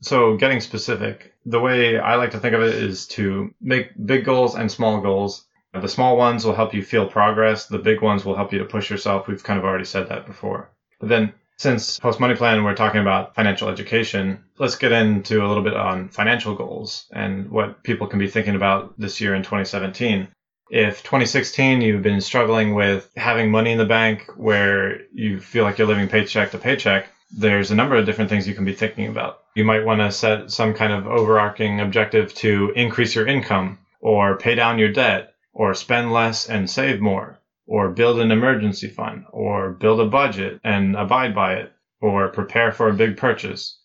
So, 0.00 0.36
getting 0.36 0.60
specific, 0.60 1.34
the 1.44 1.60
way 1.60 1.98
I 1.98 2.14
like 2.16 2.30
to 2.32 2.38
think 2.38 2.54
of 2.54 2.62
it 2.62 2.74
is 2.74 3.06
to 3.08 3.52
make 3.60 3.90
big 4.06 4.24
goals 4.24 4.54
and 4.54 4.70
small 4.70 5.00
goals. 5.00 5.44
The 5.72 5.88
small 5.88 6.16
ones 6.16 6.44
will 6.44 6.54
help 6.54 6.72
you 6.72 6.82
feel 6.82 7.06
progress, 7.06 7.66
the 7.66 7.78
big 7.78 8.00
ones 8.00 8.24
will 8.24 8.36
help 8.36 8.52
you 8.52 8.58
to 8.58 8.64
push 8.64 8.90
yourself. 8.90 9.26
We've 9.26 9.42
kind 9.42 9.58
of 9.58 9.64
already 9.64 9.84
said 9.84 10.08
that 10.08 10.26
before. 10.26 10.70
But 11.00 11.08
then, 11.08 11.32
since 11.56 11.98
post 11.98 12.20
money 12.20 12.36
plan, 12.36 12.64
we're 12.64 12.74
talking 12.74 13.00
about 13.00 13.34
financial 13.34 13.68
education, 13.68 14.44
let's 14.58 14.76
get 14.76 14.92
into 14.92 15.44
a 15.44 15.48
little 15.48 15.64
bit 15.64 15.74
on 15.74 16.08
financial 16.08 16.54
goals 16.54 17.06
and 17.12 17.50
what 17.50 17.82
people 17.82 18.06
can 18.06 18.18
be 18.18 18.28
thinking 18.28 18.54
about 18.54 18.98
this 18.98 19.20
year 19.20 19.34
in 19.34 19.42
2017 19.42 20.28
if 20.70 21.02
2016 21.02 21.80
you've 21.80 22.02
been 22.02 22.20
struggling 22.20 22.74
with 22.74 23.10
having 23.16 23.50
money 23.50 23.72
in 23.72 23.78
the 23.78 23.84
bank 23.84 24.30
where 24.36 25.00
you 25.12 25.40
feel 25.40 25.64
like 25.64 25.78
you're 25.78 25.86
living 25.86 26.08
paycheck 26.08 26.50
to 26.50 26.58
paycheck, 26.58 27.08
there's 27.30 27.70
a 27.70 27.74
number 27.74 27.96
of 27.96 28.06
different 28.06 28.30
things 28.30 28.46
you 28.46 28.54
can 28.54 28.64
be 28.64 28.74
thinking 28.74 29.08
about. 29.08 29.40
You 29.58 29.64
might 29.64 29.84
want 29.84 30.00
to 30.00 30.12
set 30.12 30.52
some 30.52 30.72
kind 30.72 30.92
of 30.92 31.08
overarching 31.08 31.80
objective 31.80 32.32
to 32.34 32.72
increase 32.76 33.16
your 33.16 33.26
income 33.26 33.80
or 34.00 34.38
pay 34.38 34.54
down 34.54 34.78
your 34.78 34.92
debt 34.92 35.34
or 35.52 35.74
spend 35.74 36.12
less 36.12 36.48
and 36.48 36.70
save 36.70 37.00
more 37.00 37.40
or 37.66 37.90
build 37.90 38.20
an 38.20 38.30
emergency 38.30 38.86
fund 38.86 39.24
or 39.32 39.72
build 39.72 39.98
a 39.98 40.06
budget 40.06 40.60
and 40.62 40.94
abide 40.94 41.34
by 41.34 41.54
it 41.54 41.72
or 42.00 42.28
prepare 42.28 42.70
for 42.70 42.88
a 42.88 42.94
big 42.94 43.16
purchase. 43.16 43.80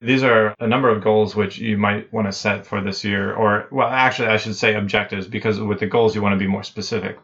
These 0.00 0.24
are 0.24 0.52
a 0.58 0.66
number 0.66 0.88
of 0.88 1.04
goals 1.04 1.36
which 1.36 1.58
you 1.58 1.78
might 1.78 2.12
want 2.12 2.26
to 2.26 2.32
set 2.32 2.66
for 2.66 2.80
this 2.80 3.04
year, 3.04 3.32
or, 3.32 3.68
well, 3.70 3.86
actually, 3.86 4.30
I 4.30 4.36
should 4.36 4.56
say 4.56 4.74
objectives 4.74 5.28
because 5.28 5.60
with 5.60 5.78
the 5.78 5.86
goals, 5.86 6.16
you 6.16 6.22
want 6.22 6.32
to 6.32 6.44
be 6.44 6.48
more 6.48 6.64
specific. 6.64 7.20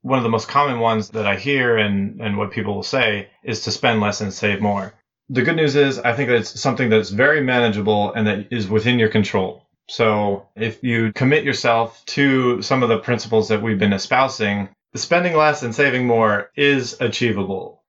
One 0.00 0.18
of 0.18 0.22
the 0.22 0.30
most 0.30 0.48
common 0.48 0.80
ones 0.80 1.10
that 1.10 1.26
I 1.26 1.36
hear 1.36 1.76
and, 1.76 2.18
and 2.18 2.38
what 2.38 2.52
people 2.52 2.76
will 2.76 2.82
say 2.82 3.28
is 3.42 3.60
to 3.64 3.70
spend 3.70 4.00
less 4.00 4.22
and 4.22 4.32
save 4.32 4.62
more. 4.62 4.94
The 5.28 5.42
good 5.42 5.56
news 5.56 5.74
is, 5.74 5.98
I 5.98 6.12
think 6.12 6.28
that 6.28 6.36
it's 6.36 6.60
something 6.60 6.88
that's 6.88 7.10
very 7.10 7.40
manageable 7.40 8.12
and 8.12 8.26
that 8.26 8.52
is 8.52 8.68
within 8.68 8.98
your 8.98 9.08
control. 9.08 9.66
So 9.88 10.48
if 10.56 10.82
you 10.82 11.12
commit 11.12 11.44
yourself 11.44 12.04
to 12.06 12.62
some 12.62 12.82
of 12.82 12.88
the 12.88 12.98
principles 12.98 13.48
that 13.48 13.62
we've 13.62 13.78
been 13.78 13.92
espousing, 13.92 14.68
spending 14.94 15.36
less 15.36 15.62
and 15.62 15.74
saving 15.74 16.06
more 16.06 16.50
is 16.56 17.00
achievable 17.00 17.82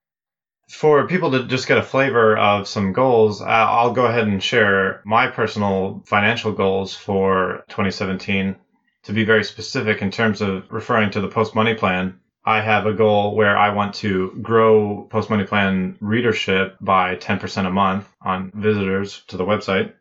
for 0.70 1.06
people 1.06 1.30
to 1.30 1.44
just 1.44 1.66
get 1.66 1.78
a 1.78 1.82
flavor 1.82 2.36
of 2.36 2.68
some 2.68 2.92
goals, 2.92 3.40
I'll 3.40 3.92
go 3.92 4.06
ahead 4.06 4.28
and 4.28 4.42
share 4.42 5.00
my 5.04 5.28
personal 5.28 6.02
financial 6.06 6.52
goals 6.52 6.94
for 6.94 7.64
2017. 7.68 8.56
To 9.04 9.12
be 9.12 9.24
very 9.24 9.44
specific 9.44 10.02
in 10.02 10.10
terms 10.10 10.42
of 10.42 10.70
referring 10.70 11.10
to 11.12 11.20
the 11.20 11.28
post 11.28 11.54
money 11.54 11.74
plan, 11.74 12.20
I 12.48 12.62
have 12.62 12.86
a 12.86 12.94
goal 12.94 13.36
where 13.36 13.58
I 13.58 13.68
want 13.68 13.92
to 13.96 14.30
grow 14.40 15.06
post 15.10 15.28
money 15.28 15.44
plan 15.44 15.98
readership 16.00 16.78
by 16.80 17.16
10% 17.16 17.66
a 17.66 17.70
month 17.70 18.08
on 18.22 18.50
visitors 18.54 19.22
to 19.26 19.36
the 19.36 19.44
website. 19.44 19.92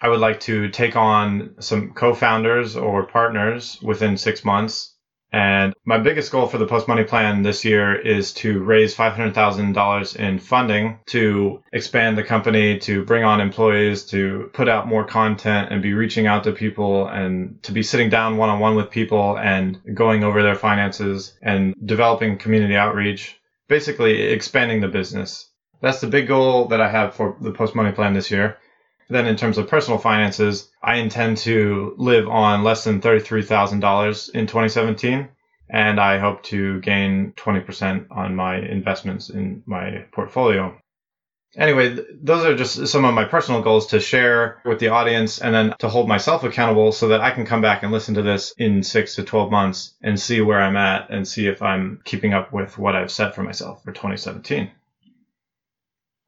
I 0.00 0.08
would 0.08 0.20
like 0.20 0.38
to 0.42 0.68
take 0.68 0.94
on 0.94 1.56
some 1.58 1.94
co 1.94 2.14
founders 2.14 2.76
or 2.76 3.02
partners 3.02 3.82
within 3.82 4.16
six 4.16 4.44
months 4.44 4.94
and 5.32 5.74
my 5.84 5.98
biggest 5.98 6.30
goal 6.30 6.46
for 6.46 6.58
the 6.58 6.66
post 6.66 6.88
money 6.88 7.04
plan 7.04 7.42
this 7.42 7.64
year 7.64 7.94
is 7.94 8.32
to 8.34 8.62
raise 8.62 8.94
$500,000 8.94 10.16
in 10.16 10.38
funding 10.38 11.00
to 11.06 11.62
expand 11.72 12.16
the 12.16 12.22
company, 12.22 12.78
to 12.80 13.04
bring 13.04 13.24
on 13.24 13.40
employees, 13.40 14.04
to 14.06 14.50
put 14.52 14.68
out 14.68 14.86
more 14.86 15.04
content 15.04 15.72
and 15.72 15.82
be 15.82 15.94
reaching 15.94 16.26
out 16.26 16.44
to 16.44 16.52
people 16.52 17.08
and 17.08 17.62
to 17.64 17.72
be 17.72 17.82
sitting 17.82 18.08
down 18.08 18.36
one 18.36 18.50
on 18.50 18.60
one 18.60 18.76
with 18.76 18.90
people 18.90 19.36
and 19.38 19.80
going 19.94 20.22
over 20.22 20.42
their 20.42 20.54
finances 20.54 21.36
and 21.42 21.74
developing 21.84 22.38
community 22.38 22.76
outreach, 22.76 23.36
basically 23.68 24.22
expanding 24.22 24.80
the 24.80 24.88
business. 24.88 25.50
That's 25.82 26.00
the 26.00 26.06
big 26.06 26.28
goal 26.28 26.68
that 26.68 26.80
I 26.80 26.88
have 26.90 27.14
for 27.14 27.36
the 27.40 27.52
post 27.52 27.74
money 27.74 27.92
plan 27.92 28.14
this 28.14 28.30
year. 28.30 28.58
Then, 29.08 29.26
in 29.26 29.36
terms 29.36 29.58
of 29.58 29.68
personal 29.68 29.98
finances, 29.98 30.70
I 30.82 30.96
intend 30.96 31.38
to 31.38 31.94
live 31.96 32.28
on 32.28 32.64
less 32.64 32.84
than 32.84 33.00
$33,000 33.00 34.30
in 34.30 34.46
2017. 34.46 35.28
And 35.68 36.00
I 36.00 36.18
hope 36.18 36.42
to 36.44 36.80
gain 36.80 37.32
20% 37.36 38.06
on 38.10 38.36
my 38.36 38.56
investments 38.56 39.30
in 39.30 39.62
my 39.66 40.04
portfolio. 40.12 40.76
Anyway, 41.56 41.96
those 42.22 42.44
are 42.44 42.54
just 42.54 42.86
some 42.88 43.04
of 43.04 43.14
my 43.14 43.24
personal 43.24 43.62
goals 43.62 43.86
to 43.88 44.00
share 44.00 44.60
with 44.64 44.78
the 44.78 44.88
audience 44.88 45.38
and 45.40 45.54
then 45.54 45.74
to 45.78 45.88
hold 45.88 46.06
myself 46.06 46.44
accountable 46.44 46.92
so 46.92 47.08
that 47.08 47.22
I 47.22 47.30
can 47.30 47.46
come 47.46 47.62
back 47.62 47.82
and 47.82 47.90
listen 47.90 48.14
to 48.14 48.22
this 48.22 48.52
in 48.58 48.82
six 48.82 49.14
to 49.14 49.24
12 49.24 49.50
months 49.50 49.94
and 50.02 50.20
see 50.20 50.40
where 50.42 50.60
I'm 50.60 50.76
at 50.76 51.08
and 51.08 51.26
see 51.26 51.46
if 51.46 51.62
I'm 51.62 52.00
keeping 52.04 52.34
up 52.34 52.52
with 52.52 52.76
what 52.78 52.94
I've 52.94 53.10
set 53.10 53.34
for 53.34 53.42
myself 53.42 53.82
for 53.82 53.92
2017. 53.92 54.70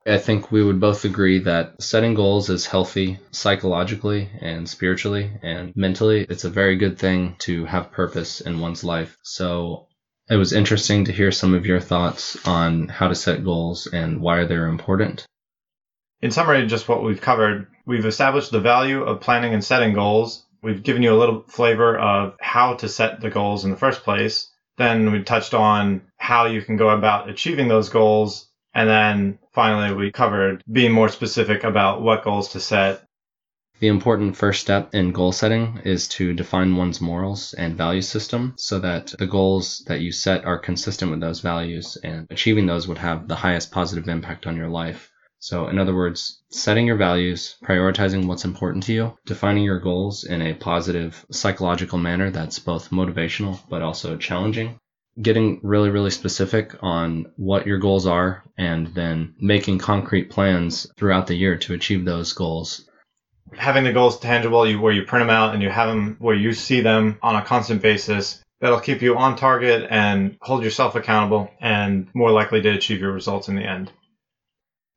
I 0.08 0.16
think 0.16 0.50
we 0.50 0.64
would 0.64 0.80
both 0.80 1.04
agree 1.04 1.40
that 1.40 1.82
setting 1.82 2.14
goals 2.14 2.48
is 2.48 2.64
healthy 2.64 3.18
psychologically 3.30 4.30
and 4.40 4.66
spiritually 4.66 5.30
and 5.42 5.76
mentally. 5.76 6.26
It's 6.28 6.44
a 6.44 6.50
very 6.50 6.76
good 6.76 6.98
thing 6.98 7.36
to 7.40 7.66
have 7.66 7.92
purpose 7.92 8.40
in 8.40 8.60
one's 8.60 8.82
life. 8.82 9.18
So 9.22 9.86
it 10.30 10.36
was 10.36 10.54
interesting 10.54 11.04
to 11.04 11.12
hear 11.12 11.30
some 11.30 11.52
of 11.52 11.66
your 11.66 11.80
thoughts 11.80 12.38
on 12.46 12.88
how 12.88 13.08
to 13.08 13.14
set 13.14 13.44
goals 13.44 13.86
and 13.86 14.20
why 14.20 14.44
they're 14.44 14.68
important. 14.68 15.26
In 16.22 16.30
summary, 16.30 16.66
just 16.66 16.88
what 16.88 17.04
we've 17.04 17.20
covered, 17.20 17.66
we've 17.84 18.06
established 18.06 18.50
the 18.50 18.60
value 18.60 19.02
of 19.02 19.20
planning 19.20 19.52
and 19.52 19.62
setting 19.62 19.92
goals. 19.92 20.44
We've 20.62 20.82
given 20.82 21.02
you 21.02 21.14
a 21.14 21.20
little 21.20 21.44
flavor 21.48 21.98
of 21.98 22.34
how 22.40 22.74
to 22.74 22.88
set 22.88 23.20
the 23.20 23.30
goals 23.30 23.64
in 23.64 23.70
the 23.70 23.76
first 23.76 24.02
place. 24.04 24.50
Then 24.78 25.12
we 25.12 25.22
touched 25.22 25.54
on 25.54 26.02
how 26.16 26.46
you 26.46 26.62
can 26.62 26.76
go 26.76 26.88
about 26.88 27.28
achieving 27.28 27.68
those 27.68 27.90
goals 27.90 28.47
and 28.74 28.88
then 28.88 29.38
finally, 29.52 29.94
we 29.94 30.12
covered 30.12 30.62
being 30.70 30.92
more 30.92 31.08
specific 31.08 31.64
about 31.64 32.02
what 32.02 32.24
goals 32.24 32.50
to 32.50 32.60
set. 32.60 33.02
The 33.80 33.86
important 33.86 34.36
first 34.36 34.60
step 34.60 34.92
in 34.92 35.12
goal 35.12 35.30
setting 35.30 35.80
is 35.84 36.08
to 36.08 36.34
define 36.34 36.74
one's 36.74 37.00
morals 37.00 37.54
and 37.54 37.76
value 37.76 38.02
system 38.02 38.54
so 38.56 38.80
that 38.80 39.14
the 39.18 39.26
goals 39.26 39.84
that 39.86 40.00
you 40.00 40.10
set 40.10 40.44
are 40.44 40.58
consistent 40.58 41.12
with 41.12 41.20
those 41.20 41.40
values 41.40 41.96
and 42.02 42.26
achieving 42.30 42.66
those 42.66 42.88
would 42.88 42.98
have 42.98 43.28
the 43.28 43.36
highest 43.36 43.70
positive 43.70 44.08
impact 44.08 44.48
on 44.48 44.56
your 44.56 44.68
life. 44.68 45.12
So, 45.38 45.68
in 45.68 45.78
other 45.78 45.94
words, 45.94 46.42
setting 46.50 46.88
your 46.88 46.96
values, 46.96 47.54
prioritizing 47.64 48.26
what's 48.26 48.44
important 48.44 48.82
to 48.84 48.92
you, 48.92 49.16
defining 49.24 49.62
your 49.62 49.78
goals 49.78 50.24
in 50.24 50.42
a 50.42 50.54
positive 50.54 51.24
psychological 51.30 51.98
manner 51.98 52.30
that's 52.32 52.58
both 52.58 52.90
motivational 52.90 53.60
but 53.68 53.82
also 53.82 54.16
challenging, 54.16 54.80
getting 55.20 55.60
really, 55.62 55.90
really 55.90 56.10
specific 56.10 56.76
on 56.80 57.32
what 57.36 57.66
your 57.66 57.78
goals 57.78 58.06
are 58.06 58.44
and 58.56 58.88
then 58.88 59.34
making 59.40 59.78
concrete 59.78 60.30
plans 60.30 60.86
throughout 60.96 61.26
the 61.26 61.34
year 61.34 61.56
to 61.56 61.74
achieve 61.74 62.04
those 62.04 62.32
goals. 62.32 62.88
Having 63.56 63.84
the 63.84 63.92
goals 63.92 64.20
tangible, 64.20 64.66
you, 64.66 64.80
where 64.80 64.92
you 64.92 65.04
print 65.04 65.22
them 65.22 65.34
out 65.34 65.54
and 65.54 65.62
you 65.62 65.70
have 65.70 65.88
them 65.88 66.16
where 66.18 66.36
you 66.36 66.52
see 66.52 66.80
them 66.80 67.18
on 67.22 67.34
a 67.34 67.44
constant 67.44 67.82
basis, 67.82 68.42
that'll 68.60 68.80
keep 68.80 69.02
you 69.02 69.16
on 69.16 69.36
target 69.36 69.86
and 69.90 70.36
hold 70.42 70.62
yourself 70.62 70.94
accountable 70.94 71.50
and 71.60 72.08
more 72.14 72.30
likely 72.30 72.60
to 72.60 72.70
achieve 72.70 73.00
your 73.00 73.12
results 73.12 73.48
in 73.48 73.56
the 73.56 73.62
end. 73.62 73.90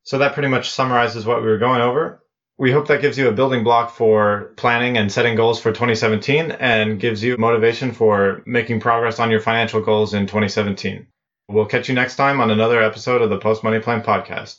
So 0.04 0.18
that 0.18 0.34
pretty 0.34 0.50
much 0.50 0.70
summarizes 0.70 1.26
what 1.26 1.42
we 1.42 1.48
were 1.48 1.60
going 1.60 1.82
over. 1.82 2.24
We 2.58 2.72
hope 2.72 2.88
that 2.88 3.02
gives 3.02 3.18
you 3.18 3.28
a 3.28 3.32
building 3.32 3.64
block 3.64 3.90
for 3.92 4.54
planning 4.56 4.98
and 4.98 5.12
setting 5.12 5.36
goals 5.36 5.60
for 5.60 5.72
2017 5.72 6.52
and 6.52 7.00
gives 7.00 7.24
you 7.24 7.38
motivation 7.38 7.92
for 7.92 8.44
making 8.46 8.80
progress 8.80 9.20
on 9.20 9.32
your 9.32 9.40
financial 9.40 9.82
goals 9.82 10.14
in 10.14 10.28
2017. 10.28 11.08
We'll 11.50 11.66
catch 11.66 11.90
you 11.90 11.96
next 11.96 12.16
time 12.16 12.40
on 12.40 12.52
another 12.52 12.82
episode 12.82 13.22
of 13.22 13.30
the 13.30 13.40
Post 13.40 13.64
Money 13.64 13.80
Plan 13.80 14.02
podcast. 14.04 14.58